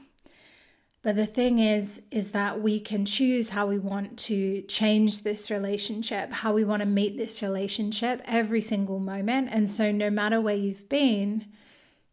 But 1.02 1.14
the 1.14 1.26
thing 1.26 1.60
is 1.60 2.02
is 2.10 2.32
that 2.32 2.60
we 2.60 2.80
can 2.80 3.04
choose 3.04 3.50
how 3.50 3.68
we 3.68 3.78
want 3.78 4.18
to 4.20 4.62
change 4.62 5.22
this 5.22 5.48
relationship, 5.48 6.32
how 6.32 6.52
we 6.52 6.64
want 6.64 6.80
to 6.80 6.86
meet 6.86 7.16
this 7.16 7.42
relationship 7.42 8.20
every 8.24 8.60
single 8.60 8.98
moment. 8.98 9.50
And 9.52 9.70
so 9.70 9.92
no 9.92 10.10
matter 10.10 10.40
where 10.40 10.56
you've 10.56 10.88
been, 10.88 11.46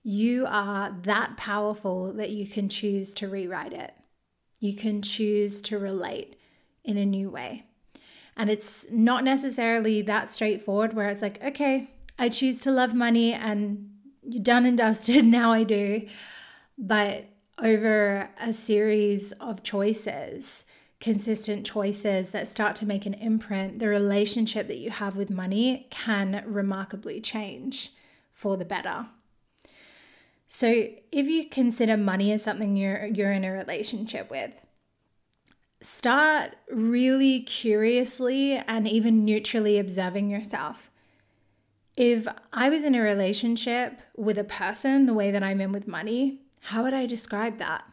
you 0.04 0.46
are 0.48 0.96
that 1.04 1.38
powerful 1.38 2.14
that 2.14 2.30
you 2.30 2.46
can 2.46 2.70
choose 2.70 3.16
to 3.16 3.28
rewrite 3.28 3.74
it. 3.74 3.96
You 4.64 4.74
can 4.74 5.02
choose 5.02 5.62
to 5.64 5.78
relate 5.78 6.38
in 6.86 6.96
a 6.96 7.06
new 7.06 7.30
way. 7.30 7.66
And 8.38 8.50
it's 8.50 8.90
not 8.90 9.26
necessarily 9.26 10.02
that 10.04 10.30
straightforward 10.30 10.94
where 10.94 11.10
it's 11.10 11.22
like, 11.22 11.44
okay, 11.44 11.90
I 12.18 12.30
choose 12.30 12.60
to 12.60 12.72
love 12.72 12.94
money 12.94 13.34
and 13.34 13.90
you're 14.22 14.42
done 14.42 14.66
and 14.66 14.78
dusted. 14.78 15.26
Now 15.40 15.52
I 15.52 15.64
do. 15.64 16.08
But 16.78 17.26
over 17.60 18.30
a 18.40 18.54
series 18.54 19.34
of 19.34 19.64
choices, 19.64 20.64
consistent 21.02 21.66
choices 21.66 22.30
that 22.30 22.48
start 22.48 22.78
to 22.78 22.86
make 22.86 23.06
an 23.06 23.16
imprint, 23.16 23.80
the 23.80 23.90
relationship 23.90 24.70
that 24.70 24.78
you 24.78 24.92
have 24.92 25.18
with 25.18 25.30
money 25.30 25.88
can 25.90 26.42
remarkably 26.48 27.20
change 27.20 27.92
for 28.32 28.56
the 28.56 28.64
better. 28.64 29.08
So 30.56 30.86
if 31.12 31.26
you 31.26 31.50
consider 31.50 31.98
money 31.98 32.32
as 32.32 32.44
something 32.44 32.78
you're 32.78 33.08
you're 33.08 33.32
in 33.32 33.44
a 33.44 33.52
relationship 33.52 34.30
with, 34.30 34.62
start 35.82 36.52
really 36.70 37.40
curiously 37.40 38.58
and 38.58 38.88
even 38.88 39.26
neutrally 39.26 39.80
observing 39.80 40.30
yourself. 40.30 40.92
If 41.98 42.28
I 42.54 42.70
was 42.70 42.84
in 42.84 42.94
a 42.94 43.02
relationship 43.02 44.02
with 44.16 44.38
a 44.38 44.44
person 44.44 45.08
the 45.08 45.16
way 45.16 45.32
that 45.32 45.42
I'm 45.42 45.60
in 45.60 45.72
with 45.72 45.88
money, 45.88 46.42
how 46.60 46.84
would 46.84 46.94
I 46.94 47.08
describe 47.08 47.58
that? 47.58 47.86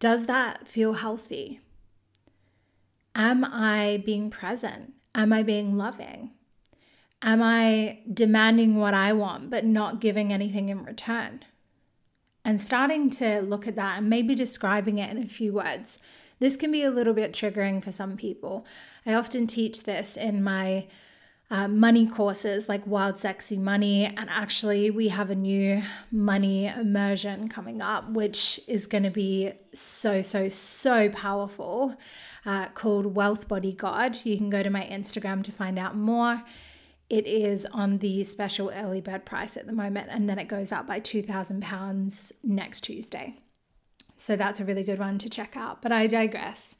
Does 0.00 0.26
that 0.26 0.66
feel 0.66 0.94
healthy? 0.94 1.60
Am 3.14 3.44
I 3.44 4.02
being 4.04 4.28
present? 4.28 4.94
Am 5.14 5.32
I 5.32 5.44
being 5.44 5.76
loving? 5.76 6.32
Am 7.22 7.42
I 7.42 8.00
demanding 8.12 8.76
what 8.76 8.94
I 8.94 9.12
want 9.12 9.50
but 9.50 9.64
not 9.64 10.00
giving 10.00 10.32
anything 10.32 10.68
in 10.68 10.84
return? 10.84 11.40
And 12.44 12.60
starting 12.60 13.10
to 13.10 13.40
look 13.40 13.66
at 13.66 13.76
that 13.76 13.98
and 13.98 14.08
maybe 14.08 14.34
describing 14.34 14.98
it 14.98 15.10
in 15.10 15.22
a 15.22 15.26
few 15.26 15.52
words. 15.52 15.98
This 16.38 16.56
can 16.56 16.70
be 16.70 16.82
a 16.82 16.90
little 16.90 17.14
bit 17.14 17.32
triggering 17.32 17.82
for 17.82 17.92
some 17.92 18.16
people. 18.16 18.64
I 19.04 19.14
often 19.14 19.46
teach 19.46 19.82
this 19.82 20.16
in 20.16 20.42
my 20.42 20.86
uh, 21.50 21.66
money 21.66 22.06
courses 22.06 22.68
like 22.68 22.86
Wild 22.86 23.16
Sexy 23.16 23.56
Money. 23.56 24.04
And 24.04 24.28
actually, 24.30 24.90
we 24.90 25.08
have 25.08 25.30
a 25.30 25.34
new 25.34 25.82
money 26.12 26.66
immersion 26.66 27.48
coming 27.48 27.80
up, 27.80 28.10
which 28.10 28.60
is 28.68 28.86
going 28.86 29.04
to 29.04 29.10
be 29.10 29.52
so, 29.72 30.22
so, 30.22 30.48
so 30.48 31.08
powerful 31.08 31.96
uh, 32.44 32.68
called 32.68 33.14
Wealth 33.16 33.48
Body 33.48 33.72
God. 33.72 34.18
You 34.24 34.36
can 34.36 34.50
go 34.50 34.62
to 34.62 34.70
my 34.70 34.84
Instagram 34.84 35.42
to 35.44 35.52
find 35.52 35.78
out 35.78 35.96
more. 35.96 36.42
It 37.10 37.26
is 37.26 37.66
on 37.66 37.98
the 37.98 38.22
special 38.24 38.70
early 38.70 39.00
bird 39.00 39.24
price 39.24 39.56
at 39.56 39.66
the 39.66 39.72
moment, 39.72 40.08
and 40.10 40.28
then 40.28 40.38
it 40.38 40.48
goes 40.48 40.72
up 40.72 40.86
by 40.86 41.00
£2,000 41.00 42.32
next 42.44 42.82
Tuesday. 42.82 43.36
So 44.16 44.36
that's 44.36 44.60
a 44.60 44.64
really 44.64 44.82
good 44.82 44.98
one 44.98 45.16
to 45.18 45.30
check 45.30 45.56
out. 45.56 45.80
But 45.80 45.92
I 45.92 46.06
digress. 46.06 46.76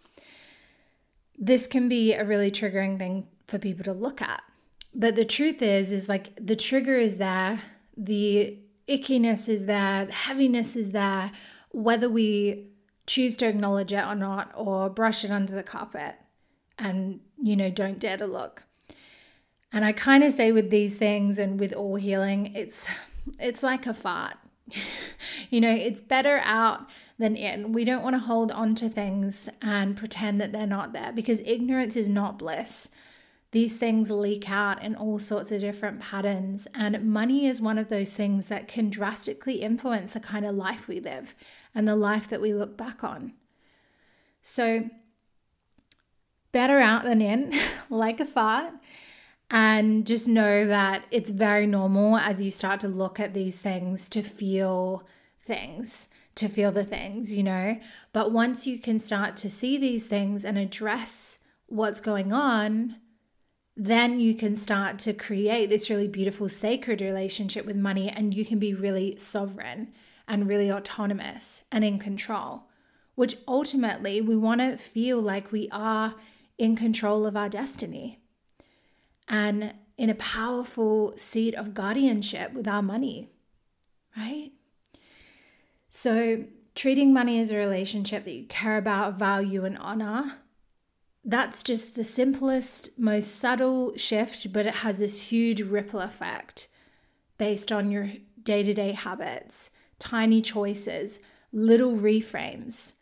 This 1.38 1.66
can 1.66 1.88
be 1.88 2.12
a 2.12 2.25
really 2.25 2.50
triggering 2.50 2.99
thing 2.99 3.28
for 3.47 3.58
people 3.58 3.85
to 3.85 3.92
look 3.92 4.20
at. 4.20 4.42
But 4.94 5.14
the 5.14 5.25
truth 5.25 5.62
is, 5.62 5.92
is 5.92 6.08
like 6.08 6.35
the 6.44 6.56
trigger 6.56 6.97
is 6.97 7.16
there, 7.16 7.61
the 7.97 8.58
ickiness 8.88 9.49
is 9.49 9.66
there, 9.66 10.06
the 10.06 10.12
heaviness 10.12 10.76
is 10.76 10.90
there, 10.90 11.30
whether 11.70 12.08
we 12.08 12.70
choose 13.06 13.37
to 13.38 13.47
acknowledge 13.47 13.92
it 13.92 14.04
or 14.04 14.14
not, 14.14 14.50
or 14.54 14.90
brush 14.90 15.25
it 15.25 15.30
under 15.30 15.54
the 15.54 15.62
carpet 15.62 16.16
and, 16.78 17.20
you 17.40 17.54
know, 17.56 17.70
don't 17.70 17.99
dare 17.99 18.16
to 18.16 18.26
look. 18.26 18.64
And 19.72 19.84
I 19.84 19.92
kind 19.92 20.25
of 20.25 20.32
say 20.32 20.52
with 20.52 20.70
these 20.70 20.96
things 20.96 21.38
and 21.38 21.60
with 21.60 21.72
all 21.72 21.96
healing, 21.96 22.54
it's 22.54 22.88
it's 23.38 23.62
like 23.62 23.87
a 23.87 23.94
fart. 23.94 24.37
you 25.50 25.60
know, 25.60 25.72
it's 25.72 26.00
better 26.00 26.40
out 26.44 26.87
than 27.18 27.37
in. 27.37 27.72
We 27.72 27.84
don't 27.84 28.02
want 28.02 28.14
to 28.14 28.20
hold 28.20 28.50
on 28.50 28.75
to 28.76 28.88
things 28.88 29.48
and 29.60 29.96
pretend 29.96 30.40
that 30.40 30.52
they're 30.52 30.66
not 30.66 30.92
there 30.92 31.12
because 31.12 31.40
ignorance 31.44 31.96
is 31.96 32.08
not 32.08 32.38
bliss. 32.38 32.90
These 33.50 33.78
things 33.78 34.10
leak 34.10 34.50
out 34.50 34.82
in 34.82 34.94
all 34.94 35.18
sorts 35.18 35.50
of 35.50 35.60
different 35.60 36.00
patterns, 36.00 36.68
and 36.75 37.10
money 37.10 37.46
is 37.46 37.62
one 37.62 37.78
of 37.78 37.88
those 37.88 38.14
things 38.14 38.48
that 38.48 38.68
can 38.68 38.90
drastically 38.90 39.62
influence 39.62 40.12
the 40.12 40.20
kind 40.20 40.44
of 40.44 40.54
life 40.54 40.87
we 40.87 41.00
live 41.00 41.34
and 41.75 41.88
the 41.88 41.96
life 41.96 42.28
that 42.28 42.42
we 42.42 42.52
look 42.52 42.76
back 42.76 43.02
on. 43.02 43.32
So, 44.42 44.90
better 46.52 46.78
out 46.78 47.04
than 47.04 47.22
in, 47.22 47.58
like 47.90 48.20
a 48.20 48.26
fart. 48.26 48.75
And 49.50 50.07
just 50.07 50.28
know 50.28 50.67
that 50.67 51.05
it's 51.11 51.31
very 51.31 51.67
normal 51.67 52.17
as 52.19 52.43
you 52.43 52.50
start 52.50 52.81
to 52.81 52.88
look 52.88 53.19
at 53.19 53.33
these 53.33 53.61
things 53.61 54.09
to 54.11 54.23
feel 54.23 55.07
things, 55.40 56.09
to 56.35 56.49
feel 56.49 56.71
the 56.71 56.85
things, 56.85 57.33
you 57.33 57.43
know. 57.43 57.78
But 58.12 58.31
once 58.31 58.67
you 58.67 58.78
can 58.78 59.00
start 59.00 59.37
to 59.38 59.50
see 59.50 59.78
these 59.78 60.07
things 60.07 60.45
and 60.45 60.59
address 60.59 61.38
what's 61.67 62.00
going 62.00 62.33
on, 62.33 62.97
then 63.75 64.21
you 64.21 64.35
can 64.35 64.55
start 64.55 64.99
to 64.99 65.12
create 65.14 65.71
this 65.71 65.88
really 65.88 66.09
beautiful 66.09 66.49
sacred 66.49 67.00
relationship 67.00 67.64
with 67.64 67.76
money 67.76 68.11
and 68.11 68.35
you 68.35 68.45
can 68.45 68.59
be 68.59 68.75
really 68.75 69.17
sovereign 69.17 69.93
and 70.26 70.49
really 70.49 70.71
autonomous 70.71 71.62
and 71.73 71.85
in 71.85 71.99
control, 71.99 72.64
which 73.14 73.37
ultimately 73.47 74.21
we 74.21 74.37
want 74.37 74.61
to 74.61 74.76
feel 74.76 75.21
like 75.21 75.52
we 75.52 75.69
are 75.71 76.17
in 76.59 76.76
control 76.76 77.25
of 77.25 77.37
our 77.37 77.49
destiny 77.49 78.21
and 79.28 79.75
in 79.97 80.11
a 80.11 80.14
powerful 80.14 81.12
seat 81.16 81.54
of 81.54 81.75
guardianship 81.75 82.52
with 82.52 82.68
our 82.68 82.82
money, 82.82 83.28
right? 84.16 84.52
So, 85.90 86.44
treating 86.75 87.12
money 87.12 87.40
as 87.40 87.50
a 87.50 87.56
relationship 87.56 88.25
that 88.25 88.32
you 88.32 88.47
care 88.47 88.78
about, 88.78 89.18
value, 89.18 89.64
and 89.64 89.76
honor, 89.78 90.38
that's 91.25 91.62
just 91.62 91.94
the 91.94 92.04
simplest, 92.04 92.99
most 92.99 93.37
subtle 93.37 93.97
shift, 93.97 94.52
but 94.52 94.66
it 94.66 94.76
has 94.76 94.99
this 94.99 95.28
huge 95.28 95.61
ripple 95.61 96.00
effect 96.00 96.68
based 97.37 97.73
on 97.73 97.90
your 97.90 98.11
day 98.42 98.62
to 98.62 98.73
day 98.73 98.92
habits, 98.92 99.70
tiny 99.99 100.40
choices, 100.40 101.20
little 101.52 101.92
reframes. 101.92 102.94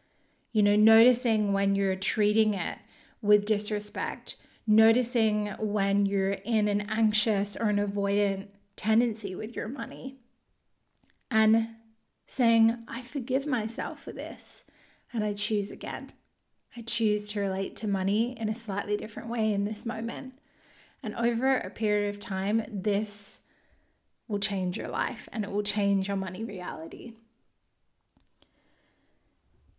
You 0.52 0.62
know, 0.62 0.76
noticing 0.76 1.52
when 1.52 1.75
you're 1.75 1.97
treating 1.97 2.54
it 2.54 2.78
with 3.21 3.45
disrespect, 3.45 4.37
noticing 4.66 5.54
when 5.58 6.06
you're 6.06 6.32
in 6.32 6.68
an 6.68 6.82
anxious 6.82 7.56
or 7.56 7.68
an 7.68 7.76
avoidant 7.76 8.49
tendency 8.75 9.35
with 9.35 9.54
your 9.54 9.68
money, 9.68 10.16
and 11.30 11.68
saying, 12.26 12.78
I 12.88 13.02
forgive 13.02 13.46
myself 13.46 14.02
for 14.02 14.12
this 14.12 14.64
and 15.12 15.25
I 15.25 15.32
choose 15.32 15.70
again. 15.70 16.11
I 16.76 16.82
choose 16.82 17.26
to 17.28 17.40
relate 17.40 17.76
to 17.76 17.88
money 17.88 18.38
in 18.38 18.49
a 18.49 18.54
slightly 18.54 18.96
different 18.96 19.28
way 19.28 19.52
in 19.52 19.64
this 19.64 19.87
moment. 19.87 20.35
And 21.02 21.14
over 21.14 21.56
a 21.56 21.70
period 21.70 22.11
of 22.11 22.20
time, 22.20 22.64
this 22.68 23.40
will 24.28 24.38
change 24.38 24.76
your 24.76 24.88
life 24.88 25.28
and 25.32 25.44
it 25.44 25.50
will 25.50 25.62
change 25.62 26.08
your 26.08 26.16
money 26.16 26.44
reality. 26.44 27.14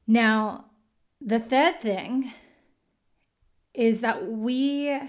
Now, 0.08 0.65
the 1.20 1.39
third 1.39 1.82
thing 1.82 2.34
is 3.77 4.01
that 4.01 4.27
we 4.27 5.00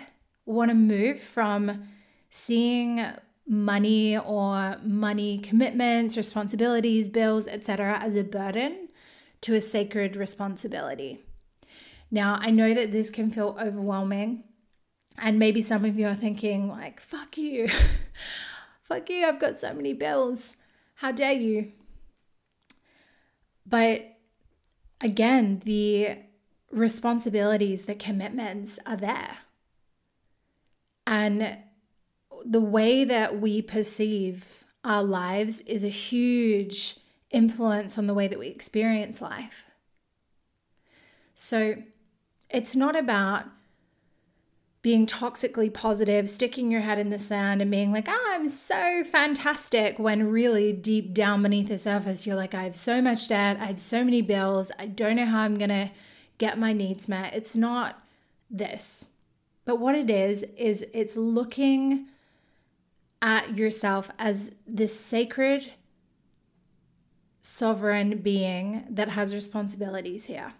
want 0.44 0.70
to 0.70 0.74
move 0.74 1.18
from 1.18 1.88
seeing 2.28 3.04
money 3.46 4.16
or 4.16 4.76
money 4.82 5.38
commitments, 5.38 6.18
responsibilities, 6.18 7.08
bills, 7.08 7.48
etc., 7.48 7.98
as 7.98 8.14
a 8.14 8.22
burden 8.22 8.88
to 9.40 9.54
a 9.54 9.60
sacred 9.60 10.16
responsibility. 10.16 11.18
Now, 12.10 12.38
I 12.40 12.50
know 12.50 12.74
that 12.74 12.92
this 12.92 13.08
can 13.08 13.30
feel 13.30 13.56
overwhelming, 13.58 14.44
and 15.16 15.38
maybe 15.38 15.62
some 15.62 15.86
of 15.86 15.98
you 15.98 16.06
are 16.06 16.14
thinking, 16.14 16.68
like, 16.68 17.00
fuck 17.00 17.38
you, 17.38 17.68
fuck 18.82 19.08
you, 19.08 19.26
I've 19.26 19.40
got 19.40 19.56
so 19.56 19.72
many 19.72 19.94
bills. 19.94 20.58
How 20.96 21.10
dare 21.10 21.32
you? 21.32 21.72
But 23.64 24.16
again, 25.00 25.62
the 25.64 26.18
responsibilities, 26.70 27.84
the 27.84 27.94
commitments 27.94 28.78
are 28.84 28.96
there. 28.96 29.38
And 31.06 31.58
the 32.44 32.60
way 32.60 33.04
that 33.04 33.40
we 33.40 33.62
perceive 33.62 34.64
our 34.84 35.02
lives 35.02 35.60
is 35.62 35.84
a 35.84 35.88
huge 35.88 36.98
influence 37.30 37.98
on 37.98 38.06
the 38.06 38.14
way 38.14 38.28
that 38.28 38.38
we 38.38 38.48
experience 38.48 39.20
life. 39.20 39.66
So 41.34 41.82
it's 42.50 42.74
not 42.74 42.96
about 42.96 43.46
being 44.80 45.06
toxically 45.06 45.72
positive, 45.72 46.30
sticking 46.30 46.70
your 46.70 46.80
head 46.82 46.98
in 46.98 47.10
the 47.10 47.18
sand 47.18 47.60
and 47.60 47.70
being 47.70 47.92
like, 47.92 48.06
oh, 48.08 48.26
I'm 48.30 48.48
so 48.48 49.02
fantastic, 49.04 49.98
when 49.98 50.30
really 50.30 50.72
deep 50.72 51.12
down 51.12 51.42
beneath 51.42 51.68
the 51.68 51.78
surface, 51.78 52.26
you're 52.26 52.36
like, 52.36 52.54
I 52.54 52.62
have 52.62 52.76
so 52.76 53.02
much 53.02 53.28
debt, 53.28 53.58
I 53.60 53.66
have 53.66 53.80
so 53.80 54.04
many 54.04 54.22
bills, 54.22 54.70
I 54.78 54.86
don't 54.86 55.16
know 55.16 55.26
how 55.26 55.40
I'm 55.40 55.58
to 55.58 55.90
get 56.38 56.58
my 56.58 56.72
needs 56.72 57.08
met. 57.08 57.34
It's 57.34 57.56
not 57.56 58.02
this. 58.50 59.08
But 59.64 59.78
what 59.78 59.94
it 59.94 60.08
is, 60.08 60.44
is 60.56 60.86
it's 60.94 61.16
looking 61.16 62.06
at 63.20 63.56
yourself 63.56 64.10
as 64.18 64.52
this 64.66 64.98
sacred, 64.98 65.72
sovereign 67.42 68.18
being 68.18 68.84
that 68.88 69.10
has 69.10 69.34
responsibilities 69.34 70.26
here. 70.26 70.54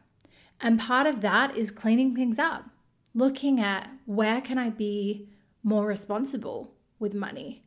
And 0.61 0.79
part 0.79 1.07
of 1.07 1.21
that 1.21 1.57
is 1.57 1.71
cleaning 1.71 2.15
things 2.15 2.39
up, 2.39 2.65
looking 3.15 3.61
at 3.61 3.89
where 4.07 4.41
can 4.41 4.59
I 4.59 4.71
be 4.71 5.29
more 5.63 5.87
responsible 5.87 6.75
with 6.99 7.15
money? 7.15 7.63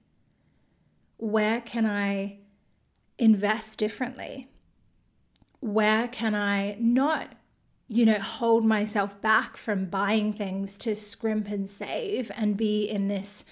Where 1.17 1.62
can 1.62 1.86
I 1.86 2.39
invest 3.17 3.80
differently? 3.80 4.50
Where 5.60 6.08
can 6.08 6.36
I 6.36 6.76
not, 6.80 7.34
you 7.91 8.06
know, 8.06 8.19
hold 8.19 8.63
myself 8.63 9.19
back 9.19 9.58
from 9.58 9.84
buying 9.84 10.32
things 10.32 10.77
to 10.77 10.95
scrimp 10.95 11.49
and 11.49 11.69
save 11.69 12.32
and 12.38 12.56
be 12.56 12.89
in 12.89 13.10
this 13.10 13.43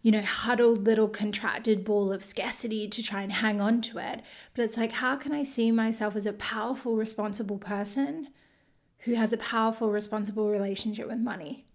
you 0.00 0.10
know, 0.10 0.22
huddled 0.22 0.84
little 0.84 1.08
contracted 1.08 1.84
ball 1.84 2.10
of 2.10 2.24
scarcity 2.24 2.88
to 2.88 3.02
try 3.02 3.20
and 3.20 3.32
hang 3.32 3.60
on 3.60 3.82
to 3.82 3.98
it. 3.98 4.20
But 4.54 4.64
it's 4.64 4.76
like, 4.78 4.92
how 4.92 5.16
can 5.16 5.32
I 5.32 5.42
see 5.42 5.70
myself 5.70 6.16
as 6.16 6.24
a 6.24 6.32
powerful, 6.32 6.96
responsible 6.96 7.58
person 7.58 8.28
who 9.00 9.14
has 9.16 9.34
a 9.34 9.38
powerful, 9.38 9.90
responsible 9.90 10.50
relationship 10.50 11.06
with 11.06 11.20
money? 11.20 11.66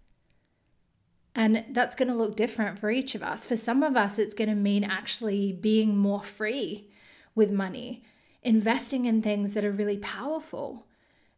And 1.34 1.64
that's 1.70 1.94
going 1.94 2.08
to 2.08 2.14
look 2.14 2.34
different 2.34 2.78
for 2.78 2.90
each 2.90 3.14
of 3.14 3.22
us. 3.22 3.46
For 3.46 3.56
some 3.56 3.84
of 3.84 3.96
us, 3.96 4.18
it's 4.18 4.34
going 4.34 4.50
to 4.50 4.56
mean 4.56 4.82
actually 4.82 5.52
being 5.52 5.96
more 5.96 6.22
free 6.22 6.88
with 7.36 7.52
money, 7.52 8.02
investing 8.42 9.06
in 9.06 9.22
things 9.22 9.54
that 9.54 9.64
are 9.64 9.72
really 9.72 9.98
powerful, 9.98 10.86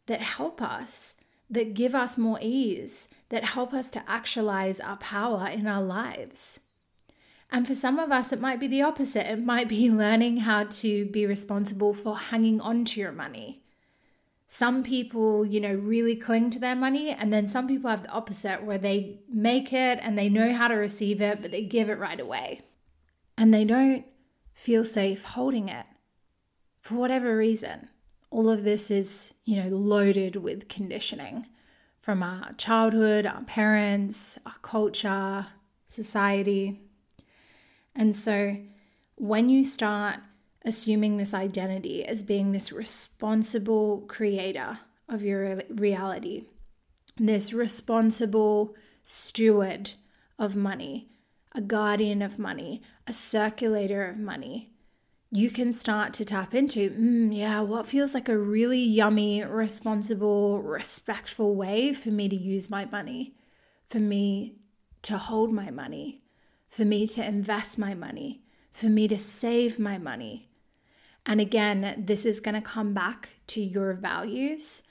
that 0.07 0.21
help 0.21 0.61
us, 0.61 1.17
that 1.49 1.75
give 1.75 1.95
us 1.95 2.19
more 2.19 2.39
ease, 2.41 3.09
that 3.29 3.45
help 3.45 3.73
us 3.73 3.91
to 3.93 4.03
actualize 4.09 4.81
our 4.81 4.97
power 4.97 5.47
in 5.49 5.67
our 5.67 5.83
lives. 5.83 6.61
And 7.51 7.67
for 7.67 7.75
some 7.75 7.99
of 7.99 8.11
us, 8.11 8.33
it 8.33 8.41
might 8.41 8.59
be 8.59 8.67
the 8.67 8.83
opposite. 8.83 9.31
It 9.31 9.45
might 9.45 9.69
be 9.69 9.91
learning 10.05 10.39
how 10.39 10.65
to 10.65 11.05
be 11.07 11.27
responsible 11.27 11.93
for 11.93 12.17
hanging 12.17 12.61
on 12.61 12.85
to 12.87 13.01
your 13.01 13.13
money. 13.13 13.63
Some 14.49 14.83
people, 14.83 15.47
you 15.47 15.61
know, 15.61 15.75
really 15.75 16.15
cling 16.15 16.51
to 16.51 16.59
their 16.59 16.77
money, 16.77 17.11
and 17.11 17.33
then 17.33 17.49
some 17.49 17.67
people 17.67 17.89
have 17.89 18.03
the 18.03 18.11
opposite 18.11 18.63
where 18.63 18.77
they 18.77 19.21
make 19.27 19.73
it 19.73 19.99
and 20.03 20.19
they 20.19 20.29
know 20.29 20.53
how 20.53 20.69
to 20.69 20.75
receive 20.75 21.23
it, 21.23 21.41
but 21.41 21.51
they 21.51 21.65
give 21.65 21.89
it 21.89 21.99
right 21.99 22.21
away. 22.21 22.61
And 23.39 23.53
they 23.53 23.65
don't 23.65 24.05
feel 24.53 24.85
safe 24.85 25.25
holding 25.25 25.71
it 25.71 25.87
for 26.83 26.97
whatever 26.97 27.35
reason. 27.35 27.89
All 28.33 28.49
of 28.49 28.65
this 28.65 28.91
is, 28.91 29.35
you 29.45 29.63
know, 29.63 29.69
loaded 29.69 30.37
with 30.37 30.67
conditioning 30.67 31.47
from 32.01 32.23
our 32.23 32.55
childhood, 32.55 33.27
our 33.27 33.43
parents, 33.43 34.39
our 34.47 34.57
culture, 34.63 35.49
society. 35.87 36.81
And 37.95 38.17
so 38.17 38.57
when 39.17 39.51
you 39.51 39.63
start 39.63 40.17
assuming 40.65 41.19
this 41.19 41.35
identity 41.35 42.07
as 42.07 42.23
being 42.23 42.53
this 42.53 42.73
responsible 42.73 44.01
creator 44.09 44.79
of 45.11 45.23
your 45.23 45.61
reality, 45.69 46.47
this 47.19 47.53
responsible 47.53 48.75
steward 49.05 49.91
of 50.39 50.57
money, 50.57 51.11
a 51.55 51.61
guardian 51.61 52.23
of 52.23 52.39
money, 52.39 52.81
a 53.07 53.13
circulator 53.13 54.09
of 54.09 54.17
money, 54.17 54.72
you 55.35 55.51
can 55.51 55.73
start 55.73 56.13
to 56.13 56.27
tap 56.27 56.55
into, 56.55 56.91
mm, 56.91 57.35
yeah, 57.35 57.63
what 57.63 57.87
feels 57.87 58.13
like 58.13 58.29
a 58.29 58.37
really 58.37 58.83
yummy, 58.83 59.43
responsible, 59.43 60.61
respectful 60.61 61.55
way 61.55 61.95
for 61.95 62.11
me 62.11 62.29
to 62.29 62.37
use 62.37 62.69
my 62.69 62.85
money, 62.85 63.35
for 63.89 63.99
me 63.99 64.57
to 65.01 65.17
hold 65.17 65.51
my 65.51 65.71
money, 65.71 66.21
for 66.69 66.85
me 66.85 67.07
to 67.07 67.25
invest 67.25 67.79
my 67.79 67.95
money, 67.95 68.43
for 68.73 68.87
me 68.87 69.09
to 69.09 69.19
save 69.19 69.79
my 69.79 69.97
money. 69.97 70.51
And 71.25 71.41
again, 71.41 72.05
this 72.07 72.27
is 72.27 72.39
going 72.39 72.55
to 72.55 72.61
come 72.61 72.93
back 72.93 73.37
to 73.49 73.63
your 73.63 73.95
values 73.95 74.83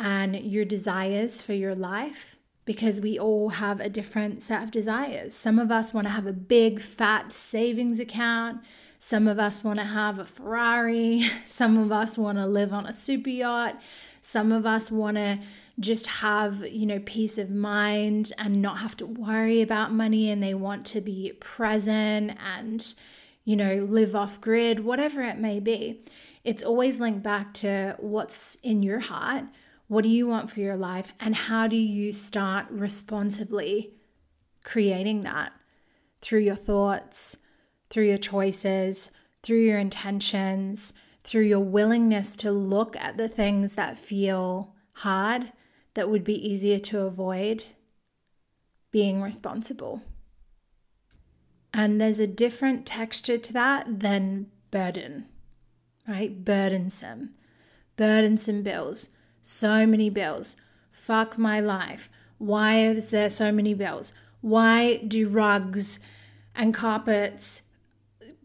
and 0.00 0.34
your 0.34 0.64
desires 0.64 1.40
for 1.40 1.52
your 1.52 1.76
life 1.76 2.36
because 2.64 3.00
we 3.00 3.16
all 3.16 3.50
have 3.50 3.80
a 3.80 3.88
different 3.88 4.42
set 4.42 4.64
of 4.64 4.72
desires. 4.72 5.34
Some 5.36 5.60
of 5.60 5.70
us 5.70 5.94
want 5.94 6.08
to 6.08 6.12
have 6.12 6.26
a 6.26 6.32
big 6.32 6.80
fat 6.80 7.30
savings 7.30 8.00
account. 8.00 8.60
Some 8.98 9.28
of 9.28 9.38
us 9.38 9.62
want 9.62 9.78
to 9.78 9.84
have 9.84 10.18
a 10.18 10.24
Ferrari. 10.24 11.28
Some 11.44 11.78
of 11.78 11.92
us 11.92 12.18
want 12.18 12.38
to 12.38 12.46
live 12.46 12.72
on 12.72 12.86
a 12.86 12.92
super 12.92 13.30
yacht. 13.30 13.80
Some 14.20 14.50
of 14.50 14.66
us 14.66 14.90
want 14.90 15.16
to 15.16 15.38
just 15.78 16.06
have, 16.08 16.66
you 16.66 16.86
know, 16.86 16.98
peace 17.06 17.38
of 17.38 17.50
mind 17.50 18.32
and 18.36 18.60
not 18.60 18.78
have 18.78 18.96
to 18.96 19.06
worry 19.06 19.62
about 19.62 19.92
money 19.92 20.28
and 20.30 20.42
they 20.42 20.54
want 20.54 20.84
to 20.86 21.00
be 21.00 21.32
present 21.40 22.36
and, 22.44 22.94
you 23.44 23.54
know, 23.54 23.86
live 23.88 24.16
off 24.16 24.40
grid, 24.40 24.80
whatever 24.80 25.22
it 25.22 25.38
may 25.38 25.60
be. 25.60 26.02
It's 26.42 26.62
always 26.62 26.98
linked 26.98 27.22
back 27.22 27.54
to 27.54 27.94
what's 27.98 28.56
in 28.56 28.82
your 28.82 29.00
heart. 29.00 29.44
What 29.86 30.02
do 30.02 30.08
you 30.08 30.26
want 30.26 30.50
for 30.50 30.60
your 30.60 30.76
life? 30.76 31.12
And 31.20 31.34
how 31.34 31.68
do 31.68 31.76
you 31.76 32.10
start 32.10 32.66
responsibly 32.70 33.94
creating 34.64 35.22
that 35.22 35.52
through 36.20 36.40
your 36.40 36.56
thoughts, 36.56 37.36
through 37.90 38.06
your 38.06 38.18
choices, 38.18 39.10
through 39.42 39.64
your 39.64 39.78
intentions, 39.78 40.92
through 41.24 41.42
your 41.42 41.60
willingness 41.60 42.36
to 42.36 42.50
look 42.50 42.96
at 42.96 43.16
the 43.16 43.28
things 43.28 43.74
that 43.74 43.98
feel 43.98 44.74
hard 44.92 45.52
that 45.94 46.08
would 46.08 46.24
be 46.24 46.48
easier 46.48 46.78
to 46.78 47.00
avoid 47.00 47.64
being 48.90 49.20
responsible. 49.20 50.02
And 51.72 52.00
there's 52.00 52.18
a 52.18 52.26
different 52.26 52.86
texture 52.86 53.38
to 53.38 53.52
that 53.52 54.00
than 54.00 54.46
burden, 54.70 55.26
right? 56.06 56.44
Burdensome. 56.44 57.32
Burdensome 57.96 58.62
bills. 58.62 59.16
So 59.42 59.86
many 59.86 60.08
bills. 60.08 60.56
Fuck 60.90 61.36
my 61.36 61.60
life. 61.60 62.08
Why 62.38 62.78
is 62.78 63.10
there 63.10 63.28
so 63.28 63.52
many 63.52 63.74
bills? 63.74 64.12
Why 64.40 64.96
do 64.98 65.28
rugs 65.28 66.00
and 66.54 66.72
carpets 66.72 67.62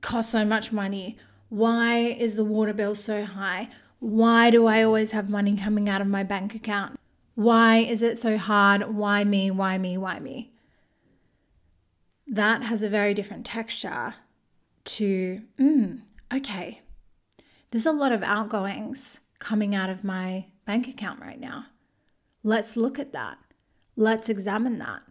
cost 0.04 0.30
so 0.30 0.46
much 0.46 0.72
money? 0.72 1.18
Why 1.50 1.98
is 1.98 2.36
the 2.36 2.46
water 2.46 2.74
bill 2.74 2.94
so 2.94 3.26
high? 3.26 3.70
Why 4.00 4.52
do 4.52 4.68
I 4.68 4.84
always 4.84 5.12
have 5.12 5.30
money 5.30 5.58
coming 5.58 5.90
out 5.90 6.02
of 6.02 6.08
my 6.08 6.24
bank 6.24 6.54
account? 6.54 7.00
Why 7.34 7.78
is 7.78 8.04
it 8.04 8.20
so 8.20 8.38
hard? 8.38 8.94
Why 8.94 9.24
me? 9.24 9.50
Why 9.50 9.80
me? 9.80 9.98
Why 9.98 10.20
me? 10.20 10.52
That 12.28 12.64
has 12.64 12.84
a 12.84 12.90
very 12.90 13.14
different 13.14 13.46
texture 13.46 14.16
to, 14.86 15.42
mm, 15.60 16.02
okay, 16.32 16.82
there's 17.72 17.86
a 17.86 17.92
lot 17.92 18.12
of 18.12 18.22
outgoings 18.22 19.22
coming 19.40 19.74
out 19.74 19.90
of 19.90 20.04
my 20.04 20.46
bank 20.66 20.88
account 20.88 21.20
right 21.22 21.40
now. 21.40 21.66
Let's 22.44 22.76
look 22.76 23.00
at 23.00 23.14
that. 23.14 23.38
Let's 23.96 24.30
examine 24.30 24.80
that. 24.80 25.02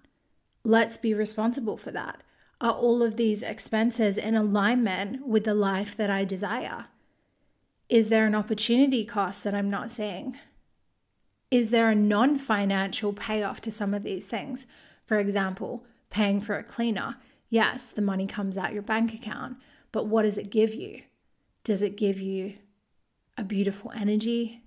Let's 0.64 0.96
be 0.96 1.14
responsible 1.14 1.76
for 1.76 1.90
that. 1.92 2.22
Are 2.62 2.70
all 2.70 3.02
of 3.02 3.16
these 3.16 3.42
expenses 3.42 4.16
in 4.16 4.36
alignment 4.36 5.26
with 5.26 5.42
the 5.42 5.52
life 5.52 5.96
that 5.96 6.10
I 6.10 6.24
desire? 6.24 6.86
Is 7.88 8.08
there 8.08 8.24
an 8.24 8.36
opportunity 8.36 9.04
cost 9.04 9.42
that 9.42 9.52
I'm 9.52 9.68
not 9.68 9.90
seeing? 9.90 10.38
Is 11.50 11.70
there 11.70 11.90
a 11.90 11.96
non 11.96 12.38
financial 12.38 13.12
payoff 13.12 13.60
to 13.62 13.72
some 13.72 13.92
of 13.92 14.04
these 14.04 14.28
things? 14.28 14.68
For 15.04 15.18
example, 15.18 15.84
paying 16.08 16.40
for 16.40 16.56
a 16.56 16.62
cleaner. 16.62 17.16
Yes, 17.48 17.90
the 17.90 18.00
money 18.00 18.28
comes 18.28 18.56
out 18.56 18.72
your 18.72 18.82
bank 18.82 19.12
account, 19.12 19.56
but 19.90 20.06
what 20.06 20.22
does 20.22 20.38
it 20.38 20.48
give 20.48 20.72
you? 20.72 21.02
Does 21.64 21.82
it 21.82 21.96
give 21.96 22.20
you 22.20 22.54
a 23.36 23.42
beautiful 23.42 23.90
energy? 23.90 24.62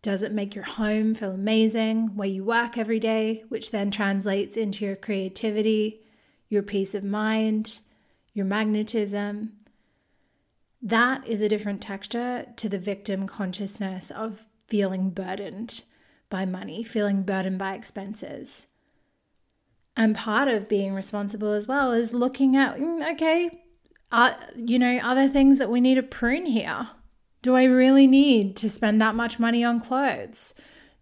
Does 0.00 0.22
it 0.22 0.30
make 0.30 0.54
your 0.54 0.64
home 0.64 1.16
feel 1.16 1.32
amazing 1.32 2.14
where 2.14 2.28
you 2.28 2.44
work 2.44 2.78
every 2.78 3.00
day, 3.00 3.42
which 3.48 3.72
then 3.72 3.90
translates 3.90 4.56
into 4.56 4.84
your 4.84 4.94
creativity? 4.94 6.05
Your 6.48 6.62
peace 6.62 6.94
of 6.94 7.04
mind, 7.04 7.80
your 8.32 8.46
magnetism. 8.46 9.52
That 10.82 11.26
is 11.26 11.42
a 11.42 11.48
different 11.48 11.80
texture 11.80 12.46
to 12.56 12.68
the 12.68 12.78
victim 12.78 13.26
consciousness 13.26 14.10
of 14.10 14.46
feeling 14.66 15.10
burdened 15.10 15.82
by 16.28 16.44
money, 16.44 16.82
feeling 16.82 17.22
burdened 17.22 17.58
by 17.58 17.74
expenses. 17.74 18.66
And 19.96 20.14
part 20.14 20.48
of 20.48 20.68
being 20.68 20.92
responsible 20.92 21.52
as 21.52 21.66
well 21.66 21.92
is 21.92 22.12
looking 22.12 22.56
at, 22.56 22.76
mm, 22.76 23.12
okay, 23.12 23.62
are, 24.12 24.36
you 24.54 24.78
know, 24.78 24.98
are 24.98 25.14
there 25.14 25.28
things 25.28 25.58
that 25.58 25.70
we 25.70 25.80
need 25.80 25.94
to 25.94 26.02
prune 26.02 26.46
here? 26.46 26.90
Do 27.42 27.54
I 27.54 27.64
really 27.64 28.06
need 28.06 28.56
to 28.56 28.68
spend 28.68 29.00
that 29.00 29.14
much 29.14 29.38
money 29.38 29.64
on 29.64 29.80
clothes? 29.80 30.52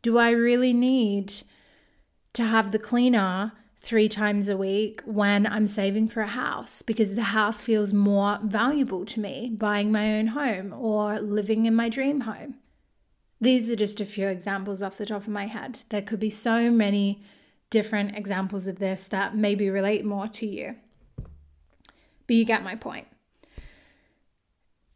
Do 0.02 0.18
I 0.18 0.30
really 0.30 0.72
need 0.72 1.32
to 2.34 2.44
have 2.44 2.70
the 2.70 2.78
cleaner 2.78 3.52
three 3.84 4.08
times 4.08 4.48
a 4.48 4.56
week 4.56 5.02
when 5.04 5.46
I'm 5.46 5.66
saving 5.66 6.08
for 6.08 6.22
a 6.22 6.26
house 6.26 6.80
because 6.80 7.14
the 7.14 7.22
house 7.22 7.60
feels 7.60 7.92
more 7.92 8.38
valuable 8.42 9.04
to 9.04 9.20
me, 9.20 9.50
buying 9.54 9.92
my 9.92 10.16
own 10.16 10.28
home 10.28 10.72
or 10.72 11.20
living 11.20 11.66
in 11.66 11.74
my 11.74 11.90
dream 11.90 12.22
home. 12.22 12.54
These 13.42 13.70
are 13.70 13.76
just 13.76 14.00
a 14.00 14.06
few 14.06 14.26
examples 14.26 14.80
off 14.82 14.96
the 14.96 15.04
top 15.04 15.22
of 15.22 15.28
my 15.28 15.48
head. 15.48 15.82
There 15.90 16.00
could 16.00 16.18
be 16.18 16.30
so 16.30 16.70
many 16.70 17.22
different 17.68 18.16
examples 18.16 18.66
of 18.66 18.78
this 18.78 19.04
that 19.08 19.36
maybe 19.36 19.68
relate 19.68 20.02
more 20.02 20.28
to 20.28 20.46
you. 20.46 20.76
But 22.26 22.36
you 22.36 22.46
get 22.46 22.64
my 22.64 22.76
point. 22.76 23.06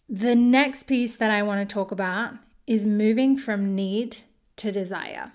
The 0.09 0.35
next 0.35 0.85
piece 0.85 1.14
that 1.16 1.31
I 1.31 1.42
want 1.42 1.68
to 1.68 1.70
talk 1.70 1.92
about 1.92 2.37
is 2.66 2.87
moving 2.87 3.37
from 3.37 3.74
need 3.74 4.18
to 4.57 4.72
desire. 4.72 5.33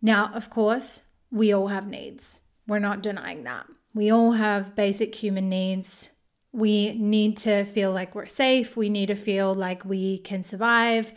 Now, 0.00 0.32
of 0.34 0.50
course, 0.50 1.02
we 1.30 1.52
all 1.52 1.68
have 1.68 1.86
needs. 1.86 2.40
We're 2.66 2.78
not 2.78 3.02
denying 3.02 3.44
that. 3.44 3.66
We 3.94 4.10
all 4.10 4.32
have 4.32 4.74
basic 4.74 5.14
human 5.14 5.48
needs. 5.48 6.10
We 6.52 6.94
need 6.94 7.36
to 7.38 7.64
feel 7.64 7.92
like 7.92 8.14
we're 8.14 8.26
safe. 8.26 8.76
We 8.76 8.88
need 8.88 9.06
to 9.06 9.14
feel 9.14 9.54
like 9.54 9.84
we 9.84 10.18
can 10.18 10.42
survive, 10.42 11.12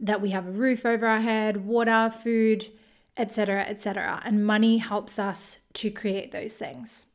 that 0.00 0.20
we 0.20 0.30
have 0.30 0.46
a 0.46 0.52
roof 0.52 0.86
over 0.86 1.06
our 1.06 1.20
head, 1.20 1.66
water, 1.66 2.10
food, 2.10 2.68
etc., 3.16 3.62
etc. 3.62 4.22
And 4.24 4.46
money 4.46 4.78
helps 4.78 5.18
us 5.18 5.60
to 5.74 5.90
create 5.90 6.32
those 6.32 6.54
things. 6.54 7.06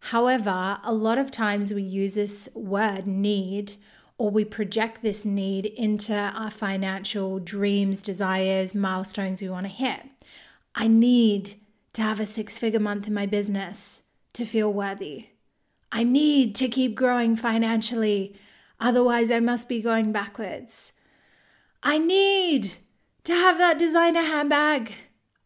However, 0.00 0.78
a 0.84 0.92
lot 0.92 1.18
of 1.18 1.30
times 1.30 1.74
we 1.74 1.82
use 1.82 2.14
this 2.14 2.48
word 2.54 3.06
need 3.06 3.74
or 4.18 4.30
we 4.30 4.44
project 4.44 5.02
this 5.02 5.24
need 5.24 5.66
into 5.66 6.14
our 6.14 6.50
financial 6.50 7.38
dreams, 7.38 8.00
desires, 8.00 8.74
milestones 8.74 9.42
we 9.42 9.48
want 9.48 9.66
to 9.66 9.72
hit. 9.72 10.02
I 10.74 10.88
need 10.88 11.60
to 11.96 12.02
have 12.02 12.20
a 12.20 12.26
six 12.26 12.58
figure 12.58 12.78
month 12.78 13.06
in 13.06 13.14
my 13.14 13.24
business 13.24 14.02
to 14.34 14.44
feel 14.44 14.70
worthy. 14.70 15.28
I 15.90 16.04
need 16.04 16.54
to 16.56 16.68
keep 16.68 16.94
growing 16.94 17.36
financially, 17.36 18.36
otherwise, 18.78 19.30
I 19.30 19.40
must 19.40 19.66
be 19.66 19.80
going 19.80 20.12
backwards. 20.12 20.92
I 21.82 21.96
need 21.96 22.74
to 23.24 23.32
have 23.32 23.56
that 23.56 23.78
designer 23.78 24.20
handbag, 24.20 24.92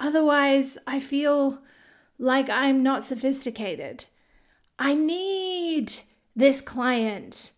otherwise, 0.00 0.76
I 0.88 0.98
feel 0.98 1.62
like 2.18 2.50
I'm 2.50 2.82
not 2.82 3.04
sophisticated. 3.04 4.06
I 4.76 4.94
need 4.94 5.92
this 6.34 6.60
client. 6.60 7.52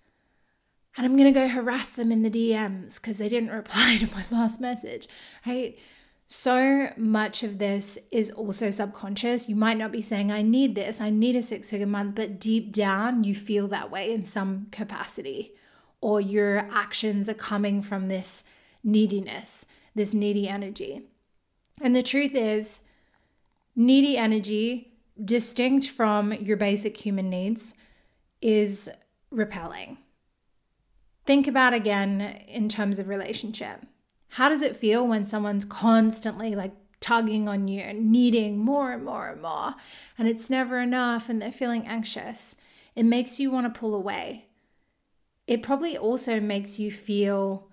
And 0.98 1.06
I'm 1.06 1.16
going 1.16 1.32
to 1.32 1.40
go 1.40 1.48
harass 1.48 1.88
them 1.88 2.12
in 2.12 2.22
the 2.22 2.30
DMs 2.30 2.96
because 2.96 3.16
they 3.16 3.30
didn't 3.30 3.50
reply 3.56 3.96
to 4.00 4.14
my 4.14 4.24
last 4.30 4.60
message, 4.60 5.08
right? 5.46 5.78
So 6.34 6.94
much 6.96 7.42
of 7.42 7.58
this 7.58 7.98
is 8.10 8.30
also 8.30 8.70
subconscious. 8.70 9.50
You 9.50 9.54
might 9.54 9.76
not 9.76 9.92
be 9.92 10.00
saying, 10.00 10.32
I 10.32 10.40
need 10.40 10.74
this, 10.74 10.98
I 10.98 11.10
need 11.10 11.36
a 11.36 11.42
six 11.42 11.68
figure 11.68 11.84
month, 11.84 12.14
but 12.14 12.40
deep 12.40 12.72
down, 12.72 13.22
you 13.22 13.34
feel 13.34 13.68
that 13.68 13.90
way 13.90 14.10
in 14.10 14.24
some 14.24 14.68
capacity, 14.70 15.52
or 16.00 16.22
your 16.22 16.66
actions 16.72 17.28
are 17.28 17.34
coming 17.34 17.82
from 17.82 18.08
this 18.08 18.44
neediness, 18.82 19.66
this 19.94 20.14
needy 20.14 20.48
energy. 20.48 21.02
And 21.82 21.94
the 21.94 22.02
truth 22.02 22.34
is, 22.34 22.80
needy 23.76 24.16
energy, 24.16 24.94
distinct 25.22 25.90
from 25.90 26.32
your 26.32 26.56
basic 26.56 26.96
human 26.96 27.28
needs, 27.28 27.74
is 28.40 28.88
repelling. 29.30 29.98
Think 31.26 31.46
about 31.46 31.74
again 31.74 32.22
in 32.48 32.70
terms 32.70 32.98
of 32.98 33.08
relationship 33.08 33.84
how 34.32 34.48
does 34.48 34.62
it 34.62 34.76
feel 34.76 35.06
when 35.06 35.26
someone's 35.26 35.66
constantly 35.66 36.54
like 36.54 36.72
tugging 37.00 37.48
on 37.48 37.68
you 37.68 37.80
and 37.80 38.10
needing 38.10 38.56
more 38.56 38.92
and 38.92 39.04
more 39.04 39.28
and 39.28 39.42
more, 39.42 39.74
and 40.16 40.26
it's 40.26 40.48
never 40.48 40.80
enough 40.80 41.28
and 41.28 41.40
they're 41.40 41.52
feeling 41.52 41.86
anxious? 41.86 42.56
It 42.94 43.04
makes 43.04 43.38
you 43.38 43.50
want 43.50 43.72
to 43.72 43.78
pull 43.78 43.94
away. 43.94 44.46
It 45.46 45.62
probably 45.62 45.98
also 45.98 46.40
makes 46.40 46.78
you 46.78 46.90
feel 46.90 47.68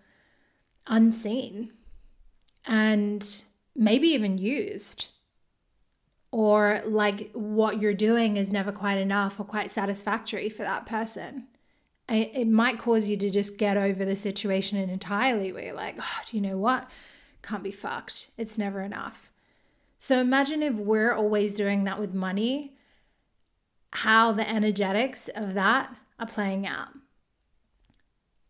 unseen 0.86 1.72
and 2.66 3.44
maybe 3.74 4.10
even 4.10 4.38
used 4.38 5.08
or 6.32 6.82
like 6.84 7.32
what 7.32 7.82
you're 7.82 7.94
doing 7.94 8.36
is 8.36 8.52
never 8.52 8.74
quite 8.74 8.98
enough 8.98 9.40
or 9.40 9.46
quite 9.46 9.72
satisfactory 9.72 10.50
for 10.50 10.64
that 10.64 10.86
person 10.86 11.48
it 12.10 12.48
might 12.48 12.80
cause 12.80 13.08
you 13.08 13.18
to 13.18 13.30
just 13.30 13.58
get 13.58 13.78
over 13.78 14.04
the 14.04 14.16
situation 14.16 14.78
entirely 14.78 15.52
where 15.52 15.66
you're 15.66 15.76
like, 15.76 15.96
oh, 16.00 16.22
do 16.30 16.38
you 16.38 16.42
know 16.42 16.58
what? 16.58 16.90
Can't 17.42 17.64
be 17.64 17.72
fucked. 17.72 18.30
It's 18.38 18.58
never 18.58 18.82
enough. 18.82 19.32
So 19.98 20.20
imagine 20.20 20.64
if 20.64 20.76
we're 20.76 21.14
always 21.14 21.56
doing 21.56 21.84
that 21.84 22.00
with 22.00 22.14
money, 22.14 22.76
how 23.92 24.32
the 24.32 24.50
energetics 24.50 25.30
of 25.36 25.54
that 25.54 25.96
are 26.20 26.28
playing 26.28 26.66
out. 26.66 26.90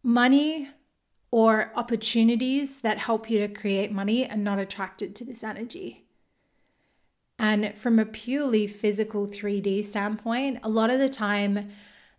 Money 0.04 0.70
or 1.32 1.72
opportunities 1.76 2.78
that 2.78 2.98
help 2.98 3.30
you 3.30 3.40
to 3.40 3.48
create 3.48 3.92
money 3.92 4.30
are 4.30 4.38
not 4.38 4.60
attracted 4.60 5.16
to 5.16 5.26
this 5.26 5.44
energy. 5.44 6.06
And 7.38 7.78
from 7.78 8.00
a 8.00 8.06
purely 8.06 8.68
physical 8.68 9.28
3D 9.28 9.86
standpoint, 9.86 10.60
a 10.62 10.70
lot 10.70 10.90
of 10.90 11.00
the 11.00 11.10
time, 11.10 11.70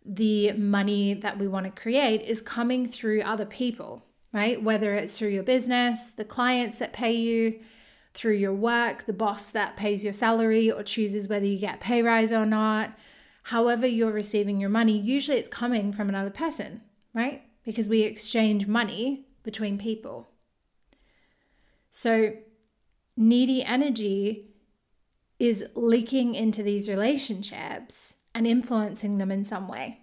the 0.05 0.53
money 0.53 1.15
that 1.15 1.39
we 1.39 1.47
want 1.47 1.67
to 1.67 1.83
create 1.83 2.23
is 2.23 2.41
coming 2.41 2.87
through 2.87 3.23
other 3.23 3.45
people, 3.45 4.05
right? 4.33 4.63
Whether 4.63 4.95
it's 4.95 5.19
through 5.19 5.29
your 5.29 5.43
business, 5.43 6.11
the 6.11 6.25
clients 6.25 6.79
that 6.79 6.93
pay 6.93 7.13
you, 7.13 7.61
through 8.13 8.35
your 8.35 8.55
work, 8.55 9.07
the 9.07 9.13
boss 9.13 9.51
that 9.51 9.77
pays 9.77 10.03
your 10.05 10.13
salary 10.13 10.71
or 10.71 10.83
chooses 10.83 11.29
whether 11.29 11.47
you 11.47 11.59
get 11.59 11.81
pay 11.81 12.03
rise 12.03 12.33
or 12.33 12.47
not. 12.47 12.99
However, 13.45 13.87
you're 13.87 14.13
receiving 14.13 14.61
your 14.61 14.71
money, 14.71 14.99
usually 14.99 15.39
it's 15.39 15.49
coming 15.49 15.93
from 15.93 16.09
another 16.09 16.31
person, 16.31 16.83
right? 17.15 17.43
Because 17.65 17.89
we 17.89 18.03
exchange 18.03 18.67
money 18.67 19.27
between 19.43 19.79
people. 19.79 20.29
So, 21.91 22.35
needy 23.17 23.63
energy 23.65 24.51
is 25.39 25.65
leaking 25.75 26.35
into 26.35 26.63
these 26.63 26.89
relationships 26.89 28.17
and 28.35 28.47
influencing 28.47 29.19
them 29.19 29.31
in 29.31 29.45
some 29.45 29.69
way. 29.69 30.01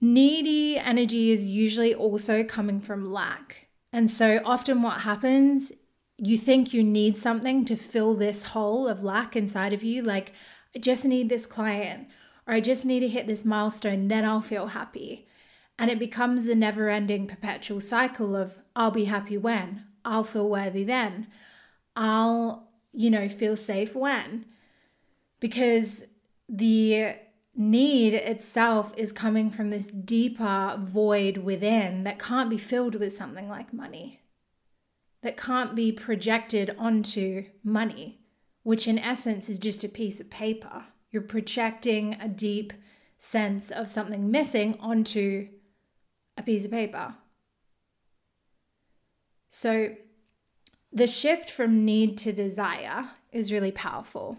Needy 0.00 0.78
energy 0.78 1.30
is 1.32 1.46
usually 1.46 1.94
also 1.94 2.44
coming 2.44 2.80
from 2.80 3.12
lack. 3.12 3.68
And 3.92 4.10
so 4.10 4.40
often 4.44 4.82
what 4.82 5.02
happens 5.02 5.72
you 6.18 6.36
think 6.36 6.74
you 6.74 6.82
need 6.82 7.16
something 7.16 7.64
to 7.64 7.76
fill 7.76 8.14
this 8.14 8.46
hole 8.46 8.88
of 8.88 9.04
lack 9.04 9.36
inside 9.36 9.72
of 9.72 9.84
you, 9.84 10.02
like, 10.02 10.32
I 10.74 10.80
just 10.80 11.04
need 11.04 11.28
this 11.28 11.46
client 11.46 12.08
or 12.46 12.54
I 12.54 12.60
just 12.60 12.84
need 12.84 13.00
to 13.00 13.08
hit 13.08 13.26
this 13.26 13.44
milestone, 13.44 14.08
then 14.08 14.24
I'll 14.24 14.40
feel 14.40 14.68
happy. 14.68 15.28
And 15.78 15.90
it 15.90 15.98
becomes 15.98 16.44
the 16.44 16.56
never 16.56 16.88
ending 16.88 17.28
perpetual 17.28 17.80
cycle 17.80 18.34
of 18.34 18.58
I'll 18.74 18.90
be 18.90 19.04
happy 19.04 19.38
when, 19.38 19.84
I'll 20.04 20.24
feel 20.24 20.48
worthy 20.48 20.82
then, 20.82 21.28
I'll, 21.94 22.68
you 22.92 23.10
know, 23.10 23.28
feel 23.28 23.56
safe 23.56 23.94
when. 23.94 24.46
Because 25.40 26.04
the 26.48 27.16
need 27.54 28.14
itself 28.14 28.92
is 28.96 29.12
coming 29.12 29.50
from 29.50 29.70
this 29.70 29.88
deeper 29.88 30.78
void 30.80 31.38
within 31.38 32.04
that 32.04 32.18
can't 32.18 32.48
be 32.48 32.58
filled 32.58 32.94
with 32.94 33.16
something 33.16 33.48
like 33.48 33.72
money, 33.72 34.20
that 35.22 35.36
can't 35.36 35.74
be 35.74 35.90
projected 35.90 36.74
onto 36.78 37.44
money, 37.64 38.20
which 38.62 38.86
in 38.86 38.98
essence 38.98 39.48
is 39.48 39.58
just 39.58 39.82
a 39.82 39.88
piece 39.88 40.20
of 40.20 40.30
paper. 40.30 40.84
You're 41.10 41.22
projecting 41.22 42.14
a 42.14 42.28
deep 42.28 42.72
sense 43.18 43.70
of 43.70 43.88
something 43.88 44.30
missing 44.30 44.76
onto 44.78 45.48
a 46.36 46.42
piece 46.42 46.64
of 46.64 46.70
paper. 46.70 47.14
So, 49.48 49.96
the 50.92 51.06
shift 51.06 51.50
from 51.50 51.84
need 51.84 52.16
to 52.18 52.32
desire 52.32 53.10
is 53.32 53.52
really 53.52 53.72
powerful. 53.72 54.38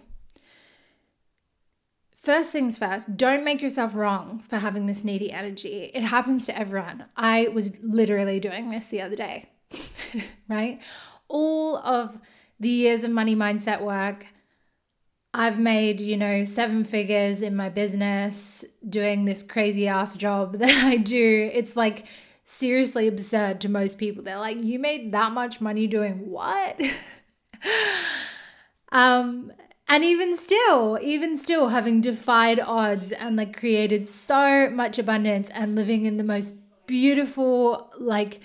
First 2.22 2.52
things 2.52 2.78
first, 2.78 3.16
don't 3.16 3.46
make 3.46 3.62
yourself 3.62 3.96
wrong 3.96 4.40
for 4.40 4.58
having 4.58 4.88
this 4.88 5.06
needy 5.06 5.32
energy. 5.32 5.90
It 5.94 6.02
happens 6.02 6.46
to 6.48 6.58
everyone. 6.58 7.06
I 7.16 7.48
was 7.48 7.82
literally 7.82 8.42
doing 8.42 8.70
this 8.70 8.90
the 8.90 9.02
other 9.02 9.16
day, 9.16 9.46
right? 10.50 10.82
All 11.30 11.78
of 11.78 12.20
the 12.60 12.68
years 12.68 13.06
of 13.06 13.12
money 13.12 13.38
mindset 13.38 13.80
work, 13.80 14.26
I've 15.34 15.60
made, 15.60 16.02
you 16.02 16.18
know, 16.18 16.44
seven 16.44 16.84
figures 16.84 17.42
in 17.42 17.56
my 17.56 17.70
business 17.70 18.66
doing 18.88 19.24
this 19.24 19.42
crazy 19.42 19.88
ass 19.88 20.18
job 20.18 20.54
that 20.60 20.84
I 20.84 20.98
do. 20.98 21.50
It's 21.54 21.78
like 21.78 22.06
seriously 22.44 23.08
absurd 23.08 23.62
to 23.62 23.70
most 23.70 23.98
people. 23.98 24.24
They're 24.24 24.40
like, 24.40 24.62
"You 24.62 24.78
made 24.78 25.14
that 25.14 25.32
much 25.32 25.62
money 25.62 25.88
doing 25.88 26.30
what?" 26.30 26.82
um 28.92 29.54
and 29.90 30.04
even 30.06 30.36
still, 30.38 30.98
even 31.02 31.36
still 31.36 31.70
having 31.70 32.00
defied 32.00 32.60
odds 32.60 33.12
and 33.12 33.36
like 33.36 33.58
created 33.58 34.08
so 34.08 34.70
much 34.70 34.98
abundance 34.98 35.50
and 35.50 35.76
living 35.76 36.06
in 36.06 36.18
the 36.18 36.24
most 36.24 36.54
beautiful 36.88 37.92
like 38.00 38.40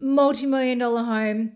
multi-million 0.00 0.78
dollar 0.78 1.02
home 1.04 1.52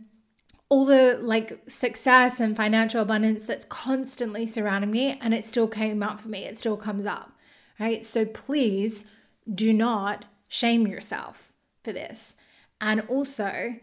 all 0.68 0.84
the 0.84 1.18
like 1.22 1.58
success 1.66 2.40
and 2.40 2.56
financial 2.56 3.00
abundance 3.00 3.44
that's 3.46 3.64
constantly 3.64 4.46
surrounding 4.46 4.90
me 4.90 5.18
and 5.20 5.32
it 5.32 5.44
still 5.44 5.66
came 5.66 6.02
up 6.02 6.20
for 6.20 6.28
me 6.28 6.44
it 6.44 6.56
still 6.58 6.76
comes 6.76 7.06
up 7.06 7.32
right? 7.78 8.04
So 8.04 8.24
please 8.24 9.06
do 9.52 9.72
not 9.72 10.24
shame 10.48 10.86
yourself 10.86 11.52
for 11.82 11.92
this. 11.92 12.34
And 12.80 13.02
also 13.08 13.76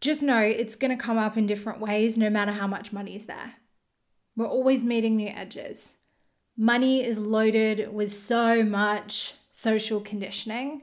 just 0.00 0.22
know 0.22 0.40
it's 0.40 0.76
going 0.76 0.96
to 0.96 1.02
come 1.02 1.18
up 1.18 1.36
in 1.36 1.46
different 1.46 1.80
ways 1.80 2.18
no 2.18 2.28
matter 2.28 2.52
how 2.52 2.66
much 2.66 2.92
money 2.92 3.14
is 3.14 3.26
there 3.26 3.54
we're 4.36 4.46
always 4.46 4.84
meeting 4.84 5.16
new 5.16 5.28
edges 5.28 5.96
money 6.56 7.04
is 7.04 7.18
loaded 7.18 7.92
with 7.92 8.12
so 8.12 8.62
much 8.62 9.34
social 9.50 10.00
conditioning 10.00 10.82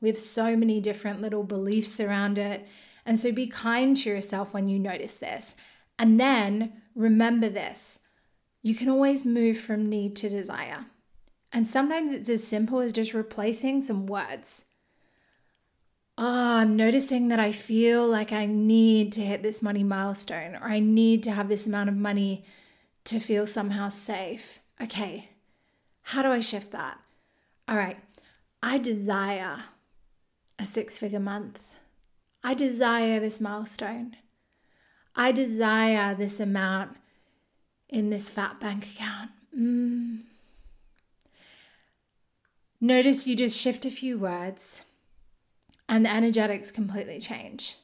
we 0.00 0.08
have 0.08 0.18
so 0.18 0.56
many 0.56 0.80
different 0.80 1.20
little 1.20 1.44
beliefs 1.44 2.00
around 2.00 2.38
it 2.38 2.66
and 3.04 3.18
so 3.18 3.32
be 3.32 3.46
kind 3.46 3.96
to 3.96 4.08
yourself 4.08 4.52
when 4.52 4.68
you 4.68 4.78
notice 4.78 5.16
this. 5.16 5.56
And 5.98 6.18
then 6.18 6.82
remember 6.94 7.48
this 7.48 8.00
you 8.62 8.74
can 8.74 8.90
always 8.90 9.24
move 9.24 9.58
from 9.58 9.88
need 9.88 10.14
to 10.16 10.28
desire. 10.28 10.84
And 11.50 11.66
sometimes 11.66 12.12
it's 12.12 12.28
as 12.28 12.46
simple 12.46 12.80
as 12.80 12.92
just 12.92 13.14
replacing 13.14 13.80
some 13.80 14.06
words. 14.06 14.66
Oh, 16.18 16.58
I'm 16.58 16.76
noticing 16.76 17.28
that 17.28 17.40
I 17.40 17.52
feel 17.52 18.06
like 18.06 18.32
I 18.32 18.44
need 18.44 19.12
to 19.12 19.22
hit 19.22 19.42
this 19.42 19.62
money 19.62 19.82
milestone 19.82 20.56
or 20.56 20.66
I 20.66 20.78
need 20.78 21.22
to 21.22 21.30
have 21.30 21.48
this 21.48 21.66
amount 21.66 21.88
of 21.88 21.96
money 21.96 22.44
to 23.04 23.18
feel 23.18 23.46
somehow 23.46 23.88
safe. 23.88 24.60
Okay, 24.82 25.30
how 26.02 26.22
do 26.22 26.28
I 26.28 26.40
shift 26.40 26.72
that? 26.72 26.98
All 27.68 27.76
right, 27.76 27.98
I 28.62 28.78
desire 28.78 29.64
a 30.58 30.64
six 30.64 30.98
figure 30.98 31.20
month. 31.20 31.60
I 32.42 32.54
desire 32.54 33.20
this 33.20 33.40
milestone. 33.40 34.16
I 35.14 35.32
desire 35.32 36.14
this 36.14 36.40
amount 36.40 36.96
in 37.88 38.10
this 38.10 38.30
fat 38.30 38.60
bank 38.60 38.86
account. 38.86 39.30
Mm. 39.56 40.20
Notice 42.80 43.26
you 43.26 43.36
just 43.36 43.58
shift 43.58 43.84
a 43.84 43.90
few 43.90 44.18
words 44.18 44.86
and 45.88 46.04
the 46.04 46.10
energetics 46.10 46.70
completely 46.70 47.18
change. 47.18 47.76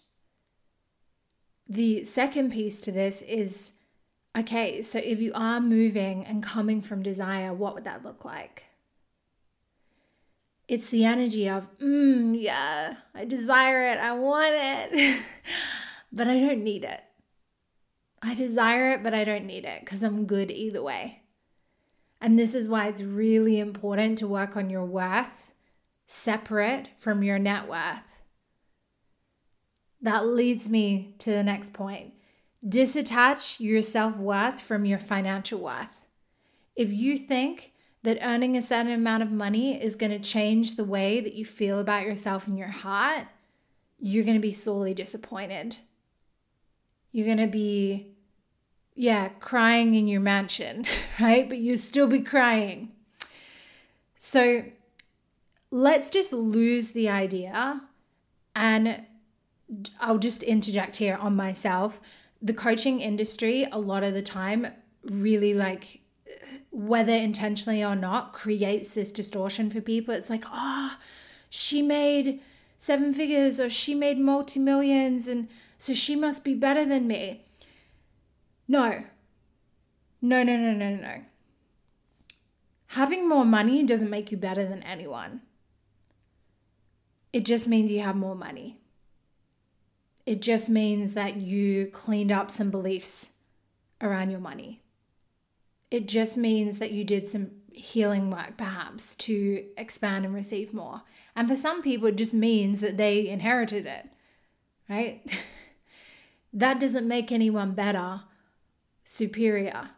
The 1.68 2.04
second 2.04 2.52
piece 2.52 2.80
to 2.80 2.92
this 2.92 3.20
is 3.22 3.72
okay, 4.36 4.82
so 4.82 4.98
if 4.98 5.20
you 5.20 5.32
are 5.34 5.60
moving 5.60 6.24
and 6.24 6.42
coming 6.42 6.82
from 6.82 7.02
desire, 7.02 7.52
what 7.52 7.74
would 7.74 7.84
that 7.84 8.04
look 8.04 8.24
like? 8.24 8.64
It's 10.68 10.90
the 10.90 11.04
energy 11.04 11.48
of, 11.48 11.68
mm, 11.78 12.36
yeah, 12.40 12.96
I 13.14 13.24
desire 13.24 13.88
it, 13.92 13.98
I 13.98 14.12
want 14.12 14.54
it, 14.54 15.22
but 16.12 16.26
I 16.26 16.40
don't 16.40 16.64
need 16.64 16.84
it. 16.84 17.00
I 18.20 18.34
desire 18.34 18.90
it, 18.90 19.02
but 19.02 19.14
I 19.14 19.22
don't 19.24 19.46
need 19.46 19.64
it 19.64 19.80
because 19.80 20.02
I'm 20.02 20.26
good 20.26 20.50
either 20.50 20.82
way. 20.82 21.22
And 22.20 22.38
this 22.38 22.54
is 22.54 22.68
why 22.68 22.88
it's 22.88 23.02
really 23.02 23.60
important 23.60 24.18
to 24.18 24.26
work 24.26 24.56
on 24.56 24.70
your 24.70 24.84
worth 24.84 25.52
separate 26.06 26.88
from 26.96 27.22
your 27.22 27.38
net 27.38 27.68
worth. 27.68 28.22
That 30.00 30.26
leads 30.26 30.68
me 30.68 31.14
to 31.18 31.30
the 31.30 31.42
next 31.42 31.72
point. 31.72 32.15
Disattach 32.66 33.60
your 33.60 33.82
self 33.82 34.16
worth 34.16 34.60
from 34.60 34.84
your 34.84 34.98
financial 34.98 35.60
worth. 35.60 36.06
If 36.74 36.92
you 36.92 37.16
think 37.16 37.72
that 38.02 38.18
earning 38.22 38.56
a 38.56 38.62
certain 38.62 38.92
amount 38.92 39.22
of 39.22 39.30
money 39.30 39.82
is 39.82 39.96
going 39.96 40.12
to 40.12 40.18
change 40.18 40.76
the 40.76 40.84
way 40.84 41.20
that 41.20 41.34
you 41.34 41.44
feel 41.44 41.78
about 41.78 42.04
yourself 42.04 42.46
in 42.46 42.56
your 42.56 42.68
heart, 42.68 43.26
you're 43.98 44.24
going 44.24 44.36
to 44.36 44.40
be 44.40 44.52
sorely 44.52 44.94
disappointed. 44.94 45.76
You're 47.12 47.26
going 47.26 47.38
to 47.38 47.46
be, 47.46 48.08
yeah, 48.94 49.28
crying 49.40 49.94
in 49.94 50.06
your 50.06 50.20
mansion, 50.20 50.84
right? 51.20 51.48
But 51.48 51.58
you'll 51.58 51.78
still 51.78 52.06
be 52.06 52.20
crying. 52.20 52.92
So 54.16 54.64
let's 55.70 56.10
just 56.10 56.32
lose 56.32 56.88
the 56.88 57.08
idea. 57.08 57.82
And 58.54 59.02
I'll 60.00 60.18
just 60.18 60.42
interject 60.42 60.96
here 60.96 61.16
on 61.16 61.36
myself. 61.36 62.00
The 62.42 62.54
coaching 62.54 63.00
industry, 63.00 63.66
a 63.70 63.78
lot 63.78 64.04
of 64.04 64.14
the 64.14 64.22
time, 64.22 64.66
really 65.02 65.54
like 65.54 66.00
whether 66.70 67.12
intentionally 67.12 67.82
or 67.82 67.96
not, 67.96 68.32
creates 68.32 68.94
this 68.94 69.10
distortion 69.12 69.70
for 69.70 69.80
people. 69.80 70.14
It's 70.14 70.30
like, 70.30 70.44
oh, 70.52 70.96
she 71.48 71.82
made 71.82 72.40
seven 72.78 73.14
figures 73.14 73.58
or 73.58 73.68
she 73.68 73.94
made 73.94 74.18
multi 74.18 74.60
millions, 74.60 75.28
and 75.28 75.48
so 75.78 75.94
she 75.94 76.14
must 76.14 76.44
be 76.44 76.54
better 76.54 76.84
than 76.84 77.08
me. 77.08 77.44
No, 78.68 79.04
no, 80.20 80.42
no, 80.42 80.56
no, 80.56 80.72
no, 80.72 80.96
no. 80.96 81.22
Having 82.88 83.28
more 83.28 83.44
money 83.44 83.82
doesn't 83.84 84.10
make 84.10 84.30
you 84.30 84.36
better 84.36 84.66
than 84.66 84.82
anyone. 84.82 85.42
It 87.32 87.44
just 87.44 87.68
means 87.68 87.90
you 87.90 88.00
have 88.00 88.16
more 88.16 88.34
money. 88.34 88.80
It 90.26 90.42
just 90.42 90.68
means 90.68 91.14
that 91.14 91.36
you 91.36 91.86
cleaned 91.86 92.32
up 92.32 92.50
some 92.50 92.70
beliefs 92.70 93.34
around 94.00 94.30
your 94.30 94.40
money. 94.40 94.82
It 95.90 96.08
just 96.08 96.36
means 96.36 96.80
that 96.80 96.90
you 96.90 97.04
did 97.04 97.28
some 97.28 97.52
healing 97.72 98.30
work, 98.30 98.56
perhaps, 98.56 99.14
to 99.14 99.64
expand 99.78 100.24
and 100.24 100.34
receive 100.34 100.74
more. 100.74 101.02
And 101.36 101.46
for 101.46 101.56
some 101.56 101.80
people, 101.80 102.08
it 102.08 102.16
just 102.16 102.34
means 102.34 102.80
that 102.80 102.96
they 102.96 103.28
inherited 103.28 103.86
it, 103.86 104.08
right? 104.88 105.22
that 106.52 106.80
doesn't 106.80 107.06
make 107.06 107.30
anyone 107.30 107.72
better, 107.72 108.22
superior, 109.04 109.90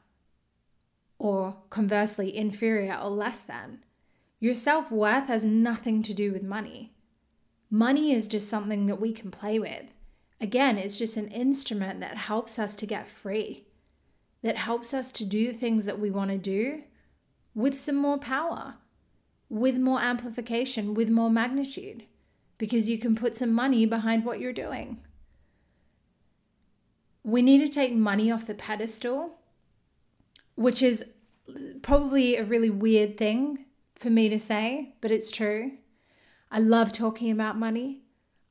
or 1.18 1.56
conversely, 1.70 2.36
inferior 2.36 2.98
or 3.02 3.08
less 3.08 3.40
than. 3.40 3.78
Your 4.40 4.54
self 4.54 4.92
worth 4.92 5.28
has 5.28 5.44
nothing 5.44 6.02
to 6.02 6.12
do 6.12 6.32
with 6.32 6.42
money. 6.42 6.92
Money 7.70 8.12
is 8.12 8.28
just 8.28 8.48
something 8.48 8.86
that 8.86 9.00
we 9.00 9.12
can 9.12 9.30
play 9.30 9.58
with. 9.58 9.86
Again, 10.40 10.78
it's 10.78 10.98
just 10.98 11.16
an 11.16 11.28
instrument 11.28 12.00
that 12.00 12.16
helps 12.16 12.58
us 12.58 12.74
to 12.76 12.86
get 12.86 13.08
free 13.08 13.68
that 14.42 14.56
helps 14.56 14.94
us 14.94 15.10
to 15.12 15.24
do 15.24 15.48
the 15.48 15.58
things 15.58 15.84
that 15.84 15.98
we 15.98 16.10
want 16.10 16.30
to 16.30 16.38
do 16.38 16.82
with 17.54 17.78
some 17.78 17.96
more 17.96 18.18
power, 18.18 18.74
with 19.48 19.78
more 19.78 20.00
amplification, 20.00 20.94
with 20.94 21.10
more 21.10 21.30
magnitude, 21.30 22.04
because 22.56 22.88
you 22.88 22.98
can 22.98 23.16
put 23.16 23.36
some 23.36 23.52
money 23.52 23.84
behind 23.84 24.24
what 24.24 24.40
you're 24.40 24.52
doing. 24.52 25.00
we 27.24 27.42
need 27.42 27.58
to 27.58 27.68
take 27.68 27.92
money 27.92 28.30
off 28.30 28.46
the 28.46 28.54
pedestal, 28.54 29.38
which 30.54 30.82
is 30.82 31.04
probably 31.82 32.36
a 32.36 32.44
really 32.44 32.70
weird 32.70 33.18
thing 33.18 33.66
for 33.94 34.08
me 34.08 34.30
to 34.30 34.38
say, 34.38 34.94
but 35.02 35.10
it's 35.10 35.30
true. 35.30 35.72
I 36.50 36.58
love 36.58 36.90
talking 36.90 37.30
about 37.30 37.58
money. 37.58 38.02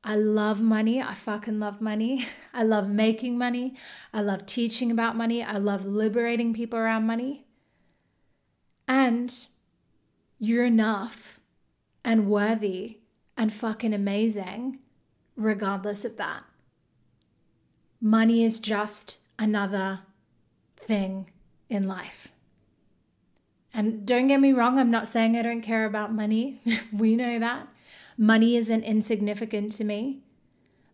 I 0.08 0.14
love 0.14 0.58
money. 0.62 1.02
I 1.02 1.12
fucking 1.12 1.60
love 1.60 1.82
money. 1.82 2.26
I 2.54 2.62
love 2.62 2.88
making 2.88 3.36
money. 3.36 3.74
I 4.10 4.22
love 4.22 4.46
teaching 4.46 4.90
about 4.90 5.16
money. 5.16 5.42
I 5.42 5.58
love 5.58 5.84
liberating 5.84 6.54
people 6.54 6.78
around 6.78 7.06
money. 7.06 7.44
And 8.88 9.30
you're 10.38 10.64
enough 10.64 11.40
and 12.02 12.30
worthy 12.30 13.00
and 13.36 13.52
fucking 13.52 13.92
amazing 13.92 14.78
regardless 15.36 16.06
of 16.06 16.16
that. 16.16 16.44
Money 18.00 18.44
is 18.44 18.60
just 18.60 19.18
another 19.38 20.00
thing 20.78 21.28
in 21.68 21.86
life. 21.86 22.28
And 23.74 24.06
don't 24.06 24.28
get 24.28 24.40
me 24.40 24.54
wrong, 24.54 24.78
I'm 24.78 24.90
not 24.90 25.06
saying 25.06 25.36
I 25.36 25.42
don't 25.42 25.60
care 25.60 25.84
about 25.84 26.14
money. 26.14 26.60
we 26.94 27.14
know 27.14 27.38
that. 27.38 27.68
Money 28.20 28.56
isn't 28.56 28.82
insignificant 28.82 29.70
to 29.72 29.84
me. 29.84 30.18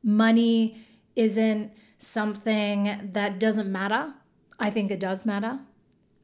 Money 0.02 0.84
isn't 1.16 1.72
something 1.98 3.10
that 3.14 3.38
doesn't 3.40 3.72
matter. 3.72 4.12
I 4.60 4.68
think 4.68 4.90
it 4.90 5.00
does 5.00 5.24
matter, 5.24 5.60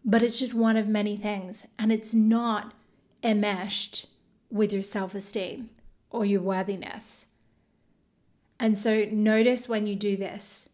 but 0.05 0.23
it's 0.23 0.39
just 0.39 0.55
one 0.55 0.77
of 0.77 0.87
many 0.87 1.17
things. 1.17 1.67
And 1.79 1.91
it's 1.91 2.13
not 2.13 2.75
enmeshed 3.23 4.07
with 4.51 4.75
your 4.75 4.83
self 4.83 5.15
esteem 5.15 5.71
or 6.11 6.27
your 6.27 6.43
worthiness. 6.43 7.27
And 8.59 8.77
so 8.77 9.07
notice 9.11 9.71
when 9.71 9.87
you 9.87 9.97
do 9.97 10.19
this, 10.19 10.69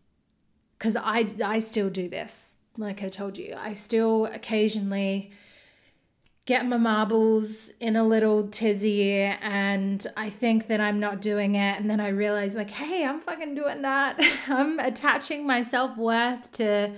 because 0.76 0.96
I, 0.96 1.28
I 1.44 1.60
still 1.60 1.88
do 1.88 2.08
this. 2.08 2.56
Like 2.76 3.02
I 3.02 3.08
told 3.08 3.38
you, 3.38 3.54
I 3.56 3.74
still 3.74 4.26
occasionally 4.26 5.30
get 6.46 6.64
my 6.64 6.76
marbles 6.76 7.70
in 7.80 7.96
a 7.96 8.04
little 8.04 8.46
tizzy 8.46 9.20
and 9.20 10.06
I 10.16 10.30
think 10.30 10.68
that 10.68 10.80
I'm 10.80 11.00
not 11.00 11.20
doing 11.20 11.56
it. 11.56 11.78
And 11.78 11.90
then 11.90 12.00
I 12.00 12.08
realize, 12.08 12.54
like, 12.54 12.70
hey, 12.70 13.04
I'm 13.04 13.18
fucking 13.18 13.56
doing 13.56 13.82
that. 13.82 14.16
I'm 14.48 14.78
attaching 14.78 15.46
my 15.46 15.60
self 15.60 15.96
worth 15.96 16.52
to, 16.52 16.92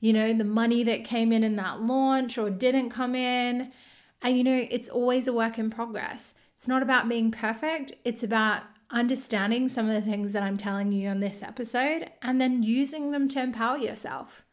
you 0.00 0.12
know, 0.12 0.34
the 0.34 0.44
money 0.44 0.84
that 0.84 1.04
came 1.04 1.32
in 1.32 1.42
in 1.42 1.56
that 1.56 1.80
launch 1.80 2.36
or 2.36 2.50
didn't 2.50 2.90
come 2.90 3.14
in. 3.14 3.72
And, 4.20 4.36
you 4.36 4.44
know, 4.44 4.66
it's 4.70 4.90
always 4.90 5.26
a 5.26 5.32
work 5.32 5.58
in 5.58 5.70
progress. 5.70 6.34
It's 6.54 6.68
not 6.68 6.82
about 6.82 7.08
being 7.08 7.30
perfect, 7.30 7.92
it's 8.04 8.22
about 8.22 8.64
understanding 8.90 9.68
some 9.68 9.88
of 9.88 9.94
the 9.94 10.10
things 10.10 10.34
that 10.34 10.42
I'm 10.42 10.58
telling 10.58 10.92
you 10.92 11.08
on 11.08 11.20
this 11.20 11.42
episode 11.42 12.10
and 12.20 12.38
then 12.38 12.62
using 12.62 13.12
them 13.12 13.28
to 13.30 13.40
empower 13.40 13.78
yourself. 13.78 14.44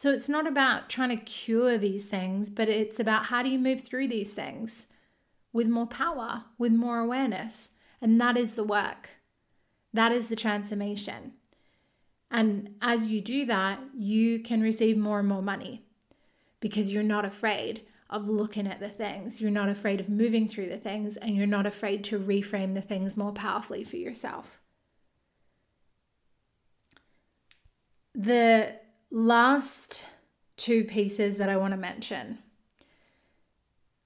So 0.00 0.10
it's 0.10 0.30
not 0.30 0.46
about 0.46 0.88
trying 0.88 1.10
to 1.10 1.22
cure 1.22 1.76
these 1.76 2.06
things, 2.06 2.48
but 2.48 2.70
it's 2.70 2.98
about 2.98 3.26
how 3.26 3.42
do 3.42 3.50
you 3.50 3.58
move 3.58 3.82
through 3.82 4.08
these 4.08 4.32
things 4.32 4.86
with 5.52 5.68
more 5.68 5.86
power, 5.86 6.44
with 6.56 6.72
more 6.72 7.00
awareness. 7.00 7.72
And 8.00 8.18
that 8.18 8.38
is 8.38 8.54
the 8.54 8.64
work. 8.64 9.10
That 9.92 10.10
is 10.10 10.30
the 10.30 10.36
transformation. 10.36 11.34
And 12.30 12.76
as 12.80 13.08
you 13.08 13.20
do 13.20 13.44
that, 13.44 13.78
you 13.94 14.38
can 14.40 14.62
receive 14.62 14.96
more 14.96 15.18
and 15.18 15.28
more 15.28 15.42
money 15.42 15.84
because 16.60 16.90
you're 16.90 17.02
not 17.02 17.26
afraid 17.26 17.82
of 18.08 18.26
looking 18.26 18.66
at 18.66 18.80
the 18.80 18.88
things. 18.88 19.42
You're 19.42 19.50
not 19.50 19.68
afraid 19.68 20.00
of 20.00 20.08
moving 20.08 20.48
through 20.48 20.70
the 20.70 20.78
things, 20.78 21.18
and 21.18 21.36
you're 21.36 21.46
not 21.46 21.66
afraid 21.66 22.04
to 22.04 22.18
reframe 22.18 22.72
the 22.72 22.80
things 22.80 23.18
more 23.18 23.32
powerfully 23.32 23.84
for 23.84 23.96
yourself. 23.96 24.62
The 28.14 28.76
last 29.10 30.06
two 30.56 30.84
pieces 30.84 31.38
that 31.38 31.48
I 31.48 31.56
want 31.56 31.72
to 31.72 31.76
mention. 31.76 32.38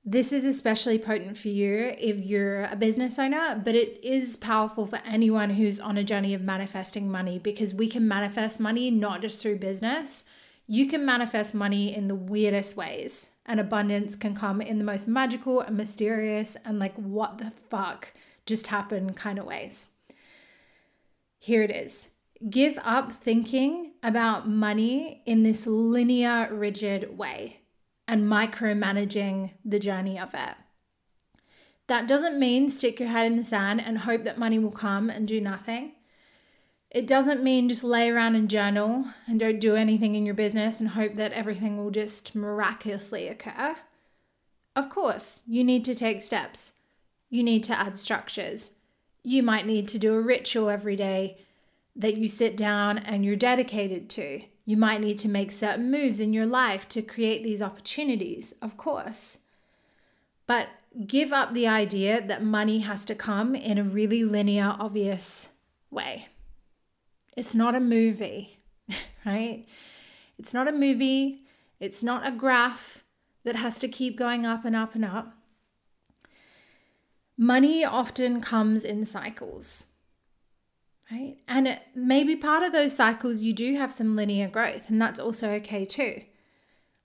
This 0.06 0.32
is 0.32 0.44
especially 0.44 0.98
potent 0.98 1.38
for 1.38 1.48
you 1.48 1.94
if 1.98 2.20
you're 2.20 2.64
a 2.64 2.76
business 2.76 3.18
owner, 3.18 3.60
but 3.62 3.74
it 3.74 4.04
is 4.04 4.36
powerful 4.36 4.86
for 4.86 5.00
anyone 5.06 5.50
who's 5.50 5.80
on 5.80 5.96
a 5.96 6.04
journey 6.04 6.34
of 6.34 6.42
manifesting 6.42 7.10
money 7.10 7.38
because 7.38 7.74
we 7.74 7.88
can 7.88 8.06
manifest 8.06 8.60
money 8.60 8.90
not 8.90 9.22
just 9.22 9.40
through 9.40 9.56
business. 9.56 10.24
You 10.66 10.88
can 10.88 11.06
manifest 11.06 11.54
money 11.54 11.94
in 11.94 12.08
the 12.08 12.14
weirdest 12.14 12.76
ways, 12.76 13.30
and 13.46 13.58
abundance 13.58 14.14
can 14.14 14.34
come 14.34 14.60
in 14.60 14.78
the 14.78 14.84
most 14.84 15.08
magical 15.08 15.60
and 15.60 15.76
mysterious 15.76 16.56
and 16.64 16.78
like, 16.78 16.94
what 16.96 17.38
the 17.38 17.50
fuck 17.50 18.12
just 18.46 18.68
happened 18.68 19.16
kind 19.16 19.38
of 19.38 19.46
ways. 19.46 19.88
Here 21.38 21.62
it 21.62 21.70
is 21.70 22.13
give 22.50 22.78
up 22.82 23.12
thinking 23.12 23.92
about 24.02 24.48
money 24.48 25.22
in 25.24 25.42
this 25.42 25.66
linear, 25.66 26.48
rigid 26.52 27.16
way 27.16 27.60
and 28.06 28.24
micromanaging 28.24 29.52
the 29.64 29.78
journey 29.78 30.18
of 30.18 30.34
it. 30.34 30.54
That 31.86 32.08
doesn't 32.08 32.38
mean 32.38 32.70
stick 32.70 33.00
your 33.00 33.10
head 33.10 33.26
in 33.26 33.36
the 33.36 33.44
sand 33.44 33.82
and 33.84 33.98
hope 33.98 34.24
that 34.24 34.38
money 34.38 34.58
will 34.58 34.70
come 34.70 35.10
and 35.10 35.28
do 35.28 35.40
nothing. 35.40 35.92
It 36.90 37.06
doesn't 37.06 37.42
mean 37.42 37.68
just 37.68 37.82
lay 37.82 38.08
around 38.08 38.36
and 38.36 38.48
journal 38.48 39.06
and 39.26 39.40
don't 39.40 39.58
do 39.58 39.74
anything 39.74 40.14
in 40.14 40.24
your 40.24 40.34
business 40.34 40.80
and 40.80 40.90
hope 40.90 41.14
that 41.14 41.32
everything 41.32 41.76
will 41.76 41.90
just 41.90 42.34
miraculously 42.34 43.26
occur. 43.26 43.76
Of 44.76 44.88
course, 44.88 45.42
you 45.46 45.64
need 45.64 45.84
to 45.86 45.94
take 45.94 46.22
steps. 46.22 46.72
You 47.30 47.42
need 47.42 47.64
to 47.64 47.78
add 47.78 47.98
structures. 47.98 48.76
You 49.22 49.42
might 49.42 49.66
need 49.66 49.88
to 49.88 49.98
do 49.98 50.14
a 50.14 50.20
ritual 50.20 50.70
every 50.70 50.96
day 50.96 51.43
that 51.96 52.16
you 52.16 52.28
sit 52.28 52.56
down 52.56 52.98
and 52.98 53.24
you're 53.24 53.36
dedicated 53.36 54.10
to. 54.10 54.42
You 54.64 54.76
might 54.76 55.00
need 55.00 55.18
to 55.20 55.28
make 55.28 55.52
certain 55.52 55.90
moves 55.90 56.20
in 56.20 56.32
your 56.32 56.46
life 56.46 56.88
to 56.90 57.02
create 57.02 57.42
these 57.42 57.62
opportunities, 57.62 58.52
of 58.62 58.76
course. 58.76 59.38
But 60.46 60.68
give 61.06 61.32
up 61.32 61.52
the 61.52 61.68
idea 61.68 62.26
that 62.26 62.42
money 62.42 62.80
has 62.80 63.04
to 63.06 63.14
come 63.14 63.54
in 63.54 63.78
a 63.78 63.84
really 63.84 64.24
linear, 64.24 64.76
obvious 64.78 65.50
way. 65.90 66.28
It's 67.36 67.54
not 67.54 67.74
a 67.74 67.80
movie, 67.80 68.58
right? 69.26 69.66
It's 70.38 70.54
not 70.54 70.68
a 70.68 70.72
movie. 70.72 71.42
It's 71.80 72.02
not 72.02 72.26
a 72.26 72.30
graph 72.30 73.04
that 73.44 73.56
has 73.56 73.78
to 73.78 73.88
keep 73.88 74.16
going 74.16 74.46
up 74.46 74.64
and 74.64 74.74
up 74.74 74.94
and 74.94 75.04
up. 75.04 75.36
Money 77.36 77.84
often 77.84 78.40
comes 78.40 78.84
in 78.84 79.04
cycles 79.04 79.88
right? 81.10 81.36
And 81.48 81.68
it, 81.68 81.82
maybe 81.94 82.36
part 82.36 82.62
of 82.62 82.72
those 82.72 82.94
cycles 82.94 83.42
you 83.42 83.52
do 83.52 83.76
have 83.76 83.92
some 83.92 84.16
linear 84.16 84.48
growth, 84.48 84.88
and 84.88 85.00
that's 85.00 85.20
also 85.20 85.50
okay 85.52 85.84
too. 85.84 86.22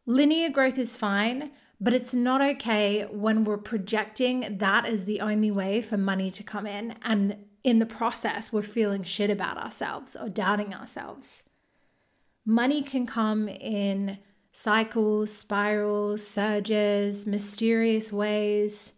Linear 0.05 0.49
growth 0.49 0.77
is 0.77 0.95
fine, 0.95 1.51
but 1.79 1.93
it's 1.93 2.13
not 2.13 2.41
okay 2.41 3.03
when 3.11 3.43
we're 3.43 3.57
projecting 3.57 4.57
that 4.57 4.85
as 4.85 5.05
the 5.05 5.21
only 5.21 5.51
way 5.51 5.81
for 5.81 5.97
money 5.97 6.29
to 6.31 6.43
come 6.43 6.65
in. 6.65 6.95
And 7.03 7.37
in 7.63 7.79
the 7.79 7.85
process, 7.85 8.51
we're 8.51 8.61
feeling 8.61 9.03
shit 9.03 9.29
about 9.29 9.57
ourselves 9.57 10.15
or 10.15 10.29
doubting 10.29 10.73
ourselves. 10.73 11.43
Money 12.45 12.81
can 12.81 13.05
come 13.05 13.47
in 13.47 14.17
cycles, 14.51 15.31
spirals, 15.31 16.25
surges, 16.25 17.25
mysterious 17.27 18.11
ways. 18.11 18.93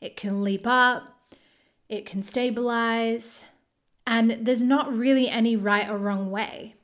It 0.00 0.16
can 0.16 0.44
leap 0.44 0.66
up, 0.66 1.34
it 1.88 2.06
can 2.06 2.22
stabilize, 2.22 3.46
and 4.06 4.46
there's 4.46 4.62
not 4.62 4.92
really 4.92 5.28
any 5.28 5.56
right 5.56 5.88
or 5.88 5.98
wrong 5.98 6.30
way. 6.30 6.74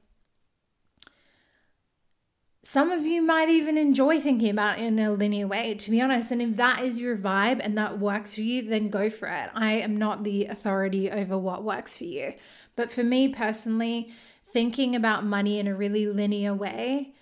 Some 2.65 2.91
of 2.91 3.05
you 3.05 3.23
might 3.23 3.49
even 3.49 3.77
enjoy 3.77 4.21
thinking 4.21 4.51
about 4.51 4.79
it 4.79 4.85
in 4.85 4.99
a 4.99 5.13
linear 5.13 5.49
way, 5.49 5.75
to 5.75 5.91
be 5.91 6.01
honest. 6.01 6.31
And 6.31 6.41
if 6.41 6.57
that 6.57 6.83
is 6.83 6.99
your 6.99 7.17
vibe 7.17 7.61
and 7.63 7.77
that 7.77 7.99
works 7.99 8.35
for 8.35 8.41
you, 8.43 8.63
then 8.63 8.89
go 8.89 9.11
for 9.11 9.27
it. 9.27 9.51
I 9.53 9.73
am 9.73 9.97
not 9.97 10.23
the 10.23 10.47
authority 10.47 11.11
over 11.11 11.37
what 11.37 11.65
works 11.65 11.97
for 11.97 12.05
you. 12.05 12.35
But 12.77 12.91
for 12.91 13.03
me 13.03 13.29
personally, 13.29 14.13
thinking 14.53 14.95
about 14.95 15.25
money 15.25 15.59
in 15.59 15.67
a 15.67 15.75
really 15.75 16.07
linear 16.07 16.55
way 16.55 17.15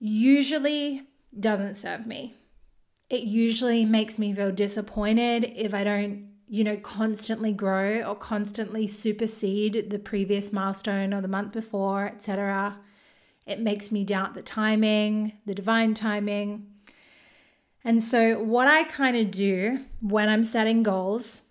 usually 0.00 1.02
doesn't 1.38 1.74
serve 1.74 2.06
me. 2.06 2.34
It 3.08 3.22
usually 3.22 3.84
makes 3.84 4.18
me 4.18 4.34
feel 4.34 4.50
disappointed 4.50 5.44
if 5.54 5.74
I 5.74 5.84
don't 5.84 6.31
you 6.52 6.62
know, 6.62 6.76
constantly 6.76 7.50
grow 7.50 8.02
or 8.02 8.14
constantly 8.14 8.86
supersede 8.86 9.88
the 9.88 9.98
previous 9.98 10.52
milestone 10.52 11.14
or 11.14 11.22
the 11.22 11.26
month 11.26 11.50
before, 11.50 12.08
etc. 12.08 12.76
It 13.46 13.58
makes 13.58 13.90
me 13.90 14.04
doubt 14.04 14.34
the 14.34 14.42
timing, 14.42 15.32
the 15.46 15.54
divine 15.54 15.94
timing. 15.94 16.66
And 17.82 18.02
so, 18.02 18.38
what 18.38 18.68
I 18.68 18.84
kind 18.84 19.16
of 19.16 19.30
do 19.30 19.78
when 20.02 20.28
I'm 20.28 20.44
setting 20.44 20.82
goals, 20.82 21.44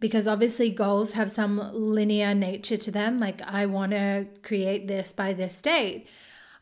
because 0.00 0.26
obviously 0.26 0.70
goals 0.70 1.12
have 1.12 1.30
some 1.30 1.58
linear 1.74 2.34
nature 2.34 2.78
to 2.78 2.90
them, 2.90 3.18
like 3.18 3.42
I 3.42 3.66
want 3.66 3.92
to 3.92 4.26
create 4.42 4.88
this 4.88 5.12
by 5.12 5.34
this 5.34 5.60
date, 5.60 6.08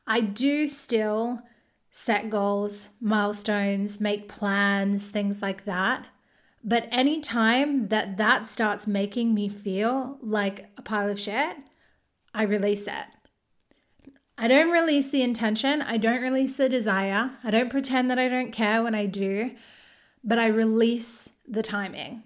I 0.04 0.20
do 0.20 0.66
still 0.66 1.42
set 1.92 2.28
goals, 2.28 2.88
milestones, 3.00 4.00
make 4.00 4.28
plans, 4.28 5.06
things 5.06 5.40
like 5.40 5.64
that. 5.64 6.08
But 6.64 6.88
anytime 6.90 7.88
that 7.88 8.16
that 8.18 8.46
starts 8.46 8.86
making 8.86 9.34
me 9.34 9.48
feel 9.48 10.18
like 10.20 10.70
a 10.76 10.82
pile 10.82 11.10
of 11.10 11.18
shit, 11.18 11.56
I 12.32 12.44
release 12.44 12.86
it. 12.86 13.04
I 14.38 14.48
don't 14.48 14.70
release 14.70 15.10
the 15.10 15.22
intention, 15.22 15.82
I 15.82 15.98
don't 15.98 16.22
release 16.22 16.56
the 16.56 16.68
desire, 16.68 17.32
I 17.44 17.50
don't 17.50 17.70
pretend 17.70 18.10
that 18.10 18.18
I 18.18 18.28
don't 18.28 18.50
care 18.50 18.82
when 18.82 18.94
I 18.94 19.06
do, 19.06 19.52
but 20.24 20.38
I 20.38 20.46
release 20.46 21.30
the 21.46 21.62
timing. 21.62 22.22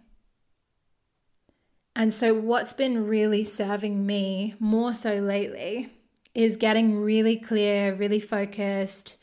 And 1.94 2.12
so, 2.12 2.34
what's 2.34 2.72
been 2.72 3.06
really 3.06 3.42
serving 3.42 4.06
me 4.06 4.54
more 4.60 4.94
so 4.94 5.14
lately 5.14 5.88
is 6.34 6.58
getting 6.58 7.00
really 7.00 7.36
clear, 7.36 7.94
really 7.94 8.20
focused, 8.20 9.16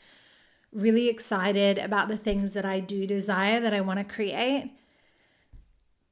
really 0.72 1.08
excited 1.08 1.78
about 1.78 2.08
the 2.08 2.16
things 2.16 2.52
that 2.52 2.64
I 2.64 2.80
do 2.80 3.06
desire 3.06 3.60
that 3.60 3.72
I 3.72 3.80
want 3.80 4.00
to 4.00 4.14
create. 4.14 4.72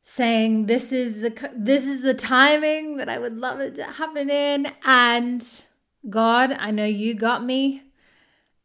Saying 0.04 0.66
this 0.66 0.92
is 0.92 1.20
the 1.20 1.50
this 1.54 1.86
is 1.86 2.02
the 2.02 2.14
timing 2.14 2.96
that 2.96 3.08
I 3.08 3.18
would 3.18 3.34
love 3.34 3.60
it 3.60 3.76
to 3.76 3.84
happen 3.84 4.30
in 4.30 4.72
and 4.84 5.64
God, 6.10 6.56
I 6.58 6.72
know 6.72 6.84
you 6.84 7.14
got 7.14 7.44
me 7.44 7.84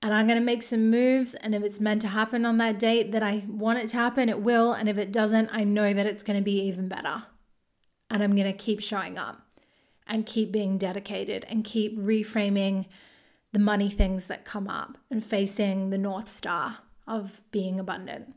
and 0.02 0.14
I'm 0.14 0.26
going 0.26 0.40
to 0.40 0.44
make 0.44 0.64
some 0.64 0.90
moves 0.90 1.36
and 1.36 1.54
if 1.54 1.64
it's 1.64 1.80
meant 1.80 2.02
to 2.02 2.08
happen 2.08 2.46
on 2.46 2.58
that 2.58 2.80
date 2.80 3.12
that 3.12 3.22
I 3.22 3.44
want 3.48 3.78
it 3.80 3.90
to 3.90 3.98
happen, 3.98 4.30
it 4.30 4.42
will 4.42 4.74
and 4.74 4.90
if 4.90 4.98
it 4.98 5.12
doesn't, 5.12 5.50
I 5.52 5.64
know 5.64 5.94
that 5.94 6.08
it's 6.08 6.24
going 6.24 6.40
to 6.40 6.44
be 6.44 6.60
even 6.62 6.88
better. 6.88 7.24
And 8.10 8.24
I'm 8.24 8.36
going 8.36 8.52
to 8.52 8.58
keep 8.58 8.80
showing 8.80 9.20
up 9.20 9.42
and 10.08 10.26
keep 10.26 10.52
being 10.52 10.78
dedicated 10.78 11.46
and 11.50 11.64
keep 11.64 12.00
reframing 12.00 12.86
the 13.54 13.60
money 13.60 13.90
things 13.90 14.28
that 14.28 14.46
come 14.46 14.68
up 14.68 14.98
and 15.12 15.24
facing 15.24 15.90
the 15.90 15.98
North 15.98 16.30
Star 16.30 16.80
of 17.08 17.42
being 17.52 17.80
abundant. 17.80 18.34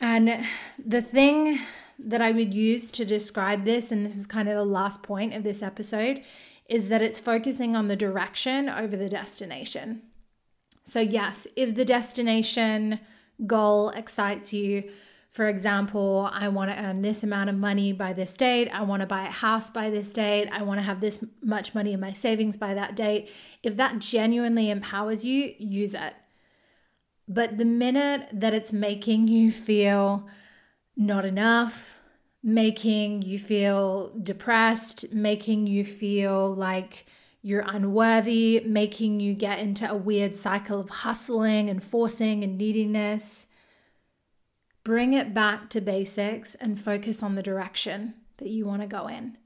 And 0.00 0.44
the 0.84 1.02
thing 1.02 1.60
that 1.98 2.20
I 2.20 2.32
would 2.32 2.52
use 2.52 2.90
to 2.92 3.04
describe 3.04 3.64
this, 3.64 3.92
and 3.92 4.04
this 4.04 4.16
is 4.16 4.26
kind 4.26 4.48
of 4.48 4.56
the 4.56 4.64
last 4.64 5.02
point 5.02 5.32
of 5.34 5.42
this 5.42 5.62
episode, 5.62 6.22
is 6.68 6.88
that 6.88 7.02
it's 7.02 7.20
focusing 7.20 7.76
on 7.76 7.88
the 7.88 7.96
direction 7.96 8.68
over 8.68 8.96
the 8.96 9.08
destination. 9.08 10.02
So, 10.84 11.00
yes, 11.00 11.46
if 11.56 11.74
the 11.74 11.84
destination 11.84 13.00
goal 13.46 13.90
excites 13.90 14.52
you, 14.52 14.90
for 15.30 15.48
example, 15.48 16.30
I 16.32 16.46
want 16.48 16.70
to 16.70 16.78
earn 16.78 17.02
this 17.02 17.24
amount 17.24 17.50
of 17.50 17.56
money 17.56 17.92
by 17.92 18.12
this 18.12 18.36
date. 18.36 18.68
I 18.68 18.82
want 18.82 19.00
to 19.00 19.06
buy 19.06 19.26
a 19.26 19.30
house 19.32 19.68
by 19.68 19.90
this 19.90 20.12
date. 20.12 20.48
I 20.52 20.62
want 20.62 20.78
to 20.78 20.84
have 20.84 21.00
this 21.00 21.24
much 21.42 21.74
money 21.74 21.92
in 21.92 21.98
my 21.98 22.12
savings 22.12 22.56
by 22.56 22.74
that 22.74 22.94
date. 22.94 23.30
If 23.62 23.76
that 23.76 23.98
genuinely 23.98 24.70
empowers 24.70 25.24
you, 25.24 25.54
use 25.58 25.94
it. 25.94 26.14
But 27.26 27.58
the 27.58 27.64
minute 27.64 28.28
that 28.32 28.54
it's 28.54 28.72
making 28.72 29.28
you 29.28 29.50
feel 29.50 30.26
not 30.96 31.24
enough, 31.24 31.98
making 32.42 33.22
you 33.22 33.38
feel 33.38 34.12
depressed, 34.22 35.12
making 35.12 35.66
you 35.66 35.84
feel 35.84 36.54
like 36.54 37.06
you're 37.42 37.64
unworthy, 37.66 38.62
making 38.64 39.20
you 39.20 39.34
get 39.34 39.58
into 39.58 39.90
a 39.90 39.96
weird 39.96 40.36
cycle 40.36 40.80
of 40.80 40.90
hustling 40.90 41.68
and 41.68 41.82
forcing 41.82 42.44
and 42.44 42.58
neediness, 42.58 43.48
Bring 44.84 45.14
it 45.14 45.32
back 45.32 45.70
to 45.70 45.80
basics 45.80 46.54
and 46.54 46.78
focus 46.78 47.22
on 47.22 47.34
the 47.34 47.42
direction 47.42 48.14
that 48.36 48.50
you 48.50 48.66
want 48.66 48.82
to 48.82 48.86
go 48.86 49.06
in. 49.06 49.38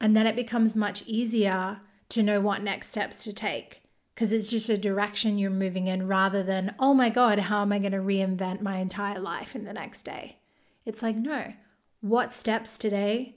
And 0.00 0.16
then 0.16 0.26
it 0.26 0.36
becomes 0.36 0.76
much 0.76 1.02
easier 1.04 1.80
to 2.10 2.22
know 2.22 2.40
what 2.40 2.62
next 2.62 2.90
steps 2.90 3.24
to 3.24 3.32
take 3.32 3.82
because 4.18 4.32
it's 4.32 4.50
just 4.50 4.68
a 4.68 4.76
direction 4.76 5.38
you're 5.38 5.48
moving 5.48 5.86
in 5.86 6.08
rather 6.08 6.42
than, 6.42 6.74
oh 6.80 6.92
my 6.92 7.08
God, 7.08 7.38
how 7.38 7.62
am 7.62 7.70
I 7.70 7.78
going 7.78 7.92
to 7.92 7.98
reinvent 7.98 8.60
my 8.60 8.78
entire 8.78 9.20
life 9.20 9.54
in 9.54 9.62
the 9.62 9.72
next 9.72 10.02
day? 10.02 10.38
It's 10.84 11.04
like, 11.04 11.14
no, 11.14 11.52
what 12.00 12.32
steps 12.32 12.76
today? 12.78 13.36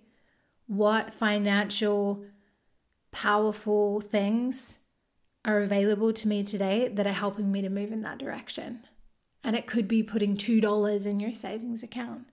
What 0.65 1.13
financial, 1.13 2.25
powerful 3.11 4.01
things 4.01 4.79
are 5.45 5.59
available 5.59 6.13
to 6.13 6.27
me 6.27 6.43
today 6.43 6.87
that 6.87 7.05
are 7.05 7.11
helping 7.11 7.51
me 7.51 7.61
to 7.61 7.69
move 7.69 7.91
in 7.91 8.01
that 8.01 8.17
direction? 8.17 8.79
And 9.43 9.55
it 9.55 9.67
could 9.67 9.87
be 9.87 10.01
putting 10.01 10.35
$2 10.35 11.05
in 11.05 11.19
your 11.19 11.35
savings 11.35 11.83
account. 11.83 12.25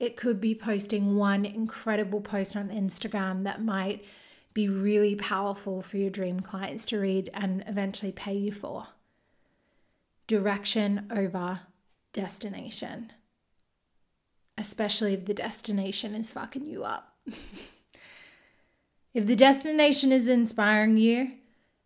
It 0.00 0.16
could 0.16 0.40
be 0.40 0.54
posting 0.54 1.16
one 1.16 1.44
incredible 1.44 2.22
post 2.22 2.56
on 2.56 2.70
Instagram 2.70 3.44
that 3.44 3.62
might 3.62 4.06
be 4.54 4.68
really 4.68 5.16
powerful 5.16 5.82
for 5.82 5.96
your 5.96 6.10
dream 6.10 6.40
clients 6.40 6.86
to 6.86 6.98
read 6.98 7.28
and 7.34 7.64
eventually 7.66 8.12
pay 8.12 8.34
you 8.34 8.52
for. 8.52 8.86
Direction 10.26 11.06
over 11.10 11.60
destination, 12.12 13.12
especially 14.56 15.12
if 15.14 15.26
the 15.26 15.34
destination 15.34 16.14
is 16.14 16.30
fucking 16.30 16.66
you 16.66 16.84
up. 16.84 17.16
if 19.12 19.26
the 19.26 19.36
destination 19.36 20.12
is 20.12 20.28
inspiring 20.28 20.96
you, 20.96 21.32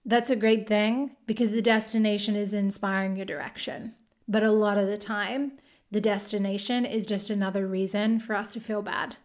that's 0.04 0.30
a 0.30 0.36
great 0.36 0.66
thing 0.66 1.16
because 1.26 1.52
the 1.52 1.62
destination 1.62 2.36
is 2.36 2.54
inspiring 2.54 3.16
your 3.16 3.26
direction. 3.26 3.94
But 4.28 4.42
a 4.42 4.52
lot 4.52 4.78
of 4.78 4.86
the 4.86 4.96
time, 4.96 5.52
the 5.90 6.00
destination 6.00 6.84
is 6.84 7.06
just 7.06 7.30
another 7.30 7.66
reason 7.66 8.20
for 8.20 8.34
us 8.34 8.52
to 8.52 8.60
feel 8.60 8.82
bad. 8.82 9.16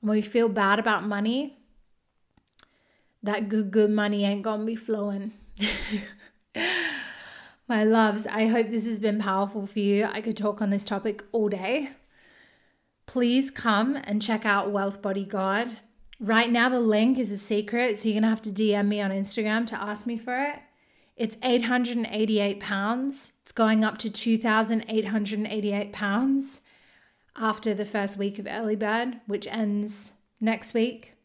When 0.00 0.12
we 0.12 0.22
feel 0.22 0.48
bad 0.48 0.78
about 0.78 1.04
money, 1.04 1.57
that 3.22 3.48
good, 3.48 3.70
good 3.70 3.90
money 3.90 4.24
ain't 4.24 4.42
gonna 4.42 4.64
be 4.64 4.76
flowing. 4.76 5.32
My 7.68 7.84
loves, 7.84 8.26
I 8.26 8.46
hope 8.46 8.70
this 8.70 8.86
has 8.86 8.98
been 8.98 9.18
powerful 9.18 9.66
for 9.66 9.80
you. 9.80 10.04
I 10.04 10.22
could 10.22 10.36
talk 10.36 10.62
on 10.62 10.70
this 10.70 10.84
topic 10.84 11.22
all 11.32 11.48
day. 11.50 11.90
Please 13.06 13.50
come 13.50 13.96
and 13.96 14.22
check 14.22 14.46
out 14.46 14.70
Wealth 14.70 15.02
Body 15.02 15.24
God. 15.24 15.78
Right 16.20 16.50
now, 16.50 16.68
the 16.68 16.80
link 16.80 17.18
is 17.18 17.30
a 17.30 17.36
secret, 17.36 17.98
so 17.98 18.08
you're 18.08 18.20
gonna 18.20 18.30
have 18.30 18.42
to 18.42 18.50
DM 18.50 18.88
me 18.88 19.00
on 19.00 19.10
Instagram 19.10 19.66
to 19.68 19.80
ask 19.80 20.06
me 20.06 20.16
for 20.16 20.42
it. 20.42 20.60
It's 21.16 21.36
888 21.42 22.60
pounds. 22.60 23.32
It's 23.42 23.52
going 23.52 23.84
up 23.84 23.98
to 23.98 24.10
2,888 24.10 25.92
pounds 25.92 26.60
after 27.36 27.74
the 27.74 27.84
first 27.84 28.16
week 28.16 28.38
of 28.38 28.46
early 28.48 28.76
bird, 28.76 29.20
which 29.26 29.46
ends 29.46 30.14
next 30.40 30.74
week. 30.74 31.17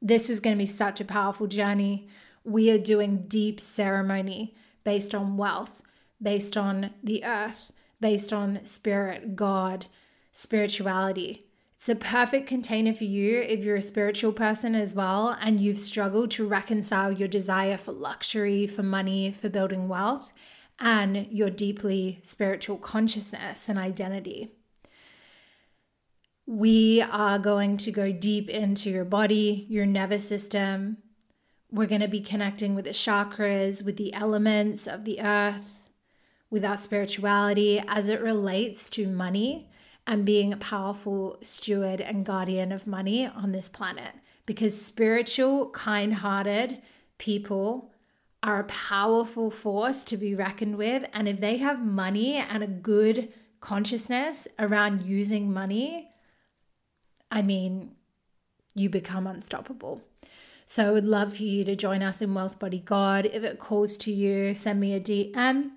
This 0.00 0.30
is 0.30 0.40
going 0.40 0.56
to 0.56 0.62
be 0.62 0.66
such 0.66 1.00
a 1.00 1.04
powerful 1.04 1.46
journey. 1.46 2.08
We 2.44 2.70
are 2.70 2.78
doing 2.78 3.24
deep 3.26 3.60
ceremony 3.60 4.54
based 4.84 5.14
on 5.14 5.36
wealth, 5.36 5.82
based 6.22 6.56
on 6.56 6.90
the 7.02 7.24
earth, 7.24 7.72
based 8.00 8.32
on 8.32 8.64
spirit, 8.64 9.34
God, 9.34 9.86
spirituality. 10.32 11.46
It's 11.76 11.88
a 11.88 11.94
perfect 11.94 12.48
container 12.48 12.92
for 12.92 13.04
you 13.04 13.40
if 13.40 13.60
you're 13.60 13.76
a 13.76 13.82
spiritual 13.82 14.32
person 14.32 14.74
as 14.74 14.94
well 14.94 15.36
and 15.40 15.60
you've 15.60 15.78
struggled 15.78 16.30
to 16.32 16.46
reconcile 16.46 17.12
your 17.12 17.28
desire 17.28 17.76
for 17.76 17.92
luxury, 17.92 18.66
for 18.66 18.82
money, 18.82 19.30
for 19.30 19.48
building 19.48 19.88
wealth, 19.88 20.32
and 20.80 21.26
your 21.30 21.50
deeply 21.50 22.20
spiritual 22.22 22.78
consciousness 22.78 23.68
and 23.68 23.78
identity. 23.78 24.57
We 26.50 27.02
are 27.02 27.38
going 27.38 27.76
to 27.76 27.92
go 27.92 28.10
deep 28.10 28.48
into 28.48 28.88
your 28.88 29.04
body, 29.04 29.66
your 29.68 29.84
nervous 29.84 30.26
system. 30.26 30.96
We're 31.70 31.86
going 31.86 32.00
to 32.00 32.08
be 32.08 32.22
connecting 32.22 32.74
with 32.74 32.86
the 32.86 32.92
chakras, 32.92 33.84
with 33.84 33.98
the 33.98 34.14
elements 34.14 34.86
of 34.86 35.04
the 35.04 35.20
earth, 35.20 35.82
with 36.48 36.64
our 36.64 36.78
spirituality 36.78 37.82
as 37.86 38.08
it 38.08 38.22
relates 38.22 38.88
to 38.90 39.06
money 39.06 39.68
and 40.06 40.24
being 40.24 40.54
a 40.54 40.56
powerful 40.56 41.36
steward 41.42 42.00
and 42.00 42.24
guardian 42.24 42.72
of 42.72 42.86
money 42.86 43.26
on 43.26 43.52
this 43.52 43.68
planet. 43.68 44.14
Because 44.46 44.80
spiritual, 44.80 45.68
kind 45.68 46.14
hearted 46.14 46.80
people 47.18 47.92
are 48.42 48.60
a 48.60 48.64
powerful 48.64 49.50
force 49.50 50.02
to 50.04 50.16
be 50.16 50.34
reckoned 50.34 50.78
with. 50.78 51.04
And 51.12 51.28
if 51.28 51.40
they 51.40 51.58
have 51.58 51.84
money 51.84 52.36
and 52.36 52.62
a 52.62 52.66
good 52.66 53.34
consciousness 53.60 54.48
around 54.58 55.02
using 55.02 55.52
money, 55.52 56.08
I 57.30 57.42
mean, 57.42 57.92
you 58.74 58.88
become 58.88 59.26
unstoppable. 59.26 60.02
So 60.66 60.88
I 60.88 60.92
would 60.92 61.06
love 61.06 61.36
for 61.36 61.42
you 61.44 61.64
to 61.64 61.74
join 61.74 62.02
us 62.02 62.20
in 62.20 62.34
Wealth 62.34 62.58
Body 62.58 62.80
God. 62.80 63.26
If 63.26 63.42
it 63.42 63.58
calls 63.58 63.96
to 63.98 64.12
you, 64.12 64.54
send 64.54 64.80
me 64.80 64.92
a 64.94 65.00
DM. 65.00 65.70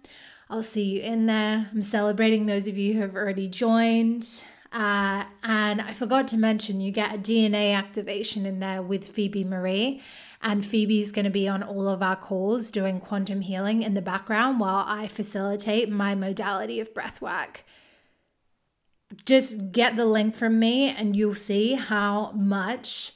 I'll 0.50 0.64
see 0.64 0.84
you 0.84 1.02
in 1.02 1.28
there. 1.28 1.70
I'm 1.72 1.82
celebrating 1.82 2.46
those 2.46 2.68
of 2.68 2.78
you 2.78 2.96
who 2.96 3.00
have 3.00 3.16
already 3.16 3.48
joined. 3.48 4.44
Uh, 4.74 5.24
and 5.44 5.82
I 5.82 5.94
forgot 5.94 6.28
to 6.30 6.38
mention, 6.38 6.82
you 6.82 6.92
get 6.92 7.16
a 7.16 7.18
DNA 7.18 7.74
activation 7.74 8.46
in 8.46 8.60
there 8.60 8.82
with 8.82 9.08
Phoebe 9.08 9.46
Marie. 9.46 10.02
And 10.42 10.66
Phoebe's 10.66 11.12
going 11.12 11.26
to 11.26 11.32
be 11.32 11.48
on 11.48 11.62
all 11.64 11.88
of 11.88 12.02
our 12.02 12.16
calls 12.16 12.72
doing 12.72 13.00
quantum 13.00 13.42
healing 13.42 13.84
in 13.84 13.94
the 13.94 14.02
background 14.02 14.60
while 14.60 14.84
I 14.88 15.08
facilitate 15.08 15.90
my 15.90 16.16
modality 16.16 16.80
of 16.80 16.94
breath 16.94 17.22
work. 17.22 17.64
Just 19.26 19.72
get 19.72 19.96
the 19.96 20.06
link 20.06 20.36
from 20.36 20.60
me, 20.60 20.90
and 20.90 21.16
you'll 21.16 21.34
see 21.34 21.76
how 21.76 22.32
much 22.32 23.14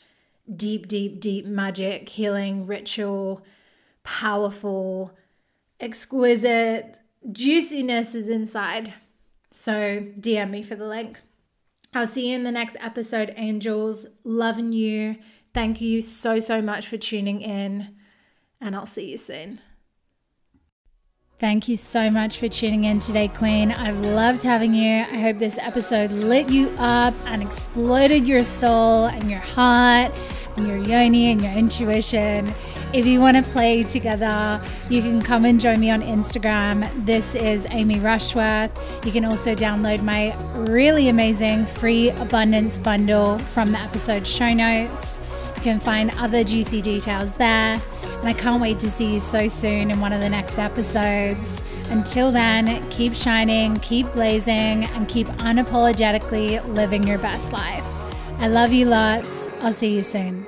deep, 0.56 0.88
deep, 0.88 1.20
deep 1.20 1.46
magic, 1.46 2.10
healing, 2.10 2.66
ritual, 2.66 3.44
powerful, 4.04 5.18
exquisite 5.80 6.96
juiciness 7.32 8.16
is 8.16 8.30
inside. 8.30 8.94
So 9.52 10.02
DM 10.20 10.52
me 10.52 10.64
for 10.64 10.76
the 10.76 10.88
link. 10.88 11.20
I'll 11.94 12.08
see 12.08 12.30
you 12.30 12.36
in 12.36 12.44
the 12.44 12.52
next 12.52 12.76
episode, 12.80 13.34
angels. 13.38 14.06
Loving 14.24 14.74
you. 14.74 15.18
Thank 15.54 15.80
you 15.80 16.02
so, 16.02 16.40
so 16.40 16.62
much 16.62 16.88
for 16.88 16.98
tuning 16.98 17.42
in. 17.42 17.96
and 18.62 18.76
I'll 18.76 18.86
see 18.86 19.12
you 19.12 19.18
soon. 19.18 19.62
Thank 21.38 21.68
you 21.68 21.76
so 21.76 22.10
much 22.10 22.40
for 22.40 22.48
tuning 22.48 22.86
in 22.86 23.00
today, 23.00 23.28
Queen. 23.28 23.74
I've 23.74 24.00
loved 24.00 24.42
having 24.42 24.74
you. 24.74 25.02
I 25.02 25.20
hope 25.20 25.38
this 25.38 25.58
episode 25.58 26.12
lit 26.12 26.50
you 26.50 26.70
up 26.78 27.14
and 27.26 27.44
exploded 27.44 28.26
your 28.26 28.42
soul 28.42 29.08
and 29.08 29.30
your 29.30 29.42
heart 29.42 30.14
and 30.56 30.66
your 30.66 30.78
yoni 30.78 31.32
and 31.32 31.42
your 31.42 31.52
intuition. 31.52 32.54
If 32.94 33.06
you 33.06 33.20
want 33.20 33.36
to 33.36 33.44
play 33.52 33.84
together, 33.84 34.62
you 34.90 35.02
can 35.02 35.22
come 35.22 35.44
and 35.44 35.60
join 35.60 35.82
me 35.82 35.92
on 35.92 36.02
Instagram. 36.02 36.90
This 37.06 37.36
is 37.36 37.68
Amy 37.70 38.00
Rushworth. 38.00 39.06
You 39.06 39.12
can 39.12 39.26
also 39.26 39.54
download 39.54 40.04
my 40.04 40.34
really 40.54 41.10
amazing 41.10 41.66
free 41.66 42.12
abundance 42.12 42.80
bundle 42.80 43.40
from 43.40 43.74
the 43.74 43.80
episode 43.80 44.26
show 44.26 44.54
notes. 44.54 45.20
Can 45.66 45.80
find 45.80 46.12
other 46.20 46.44
juicy 46.44 46.80
details 46.80 47.36
there. 47.38 47.82
And 48.04 48.28
I 48.28 48.34
can't 48.34 48.62
wait 48.62 48.78
to 48.82 48.88
see 48.88 49.16
you 49.16 49.20
so 49.20 49.48
soon 49.48 49.90
in 49.90 50.00
one 50.00 50.14
of 50.14 50.20
the 50.20 50.30
next 50.30 50.60
episodes. 50.60 51.64
Until 51.90 52.32
then, 52.32 52.88
keep 52.92 53.16
shining, 53.16 53.80
keep 53.80 54.12
blazing, 54.12 54.86
and 54.86 55.08
keep 55.08 55.26
unapologetically 55.40 56.64
living 56.68 57.08
your 57.08 57.18
best 57.18 57.52
life. 57.52 57.84
I 58.38 58.48
love 58.48 58.74
you 58.74 58.86
lots. 58.86 59.48
I'll 59.64 59.74
see 59.74 59.96
you 59.96 60.04
soon. 60.04 60.45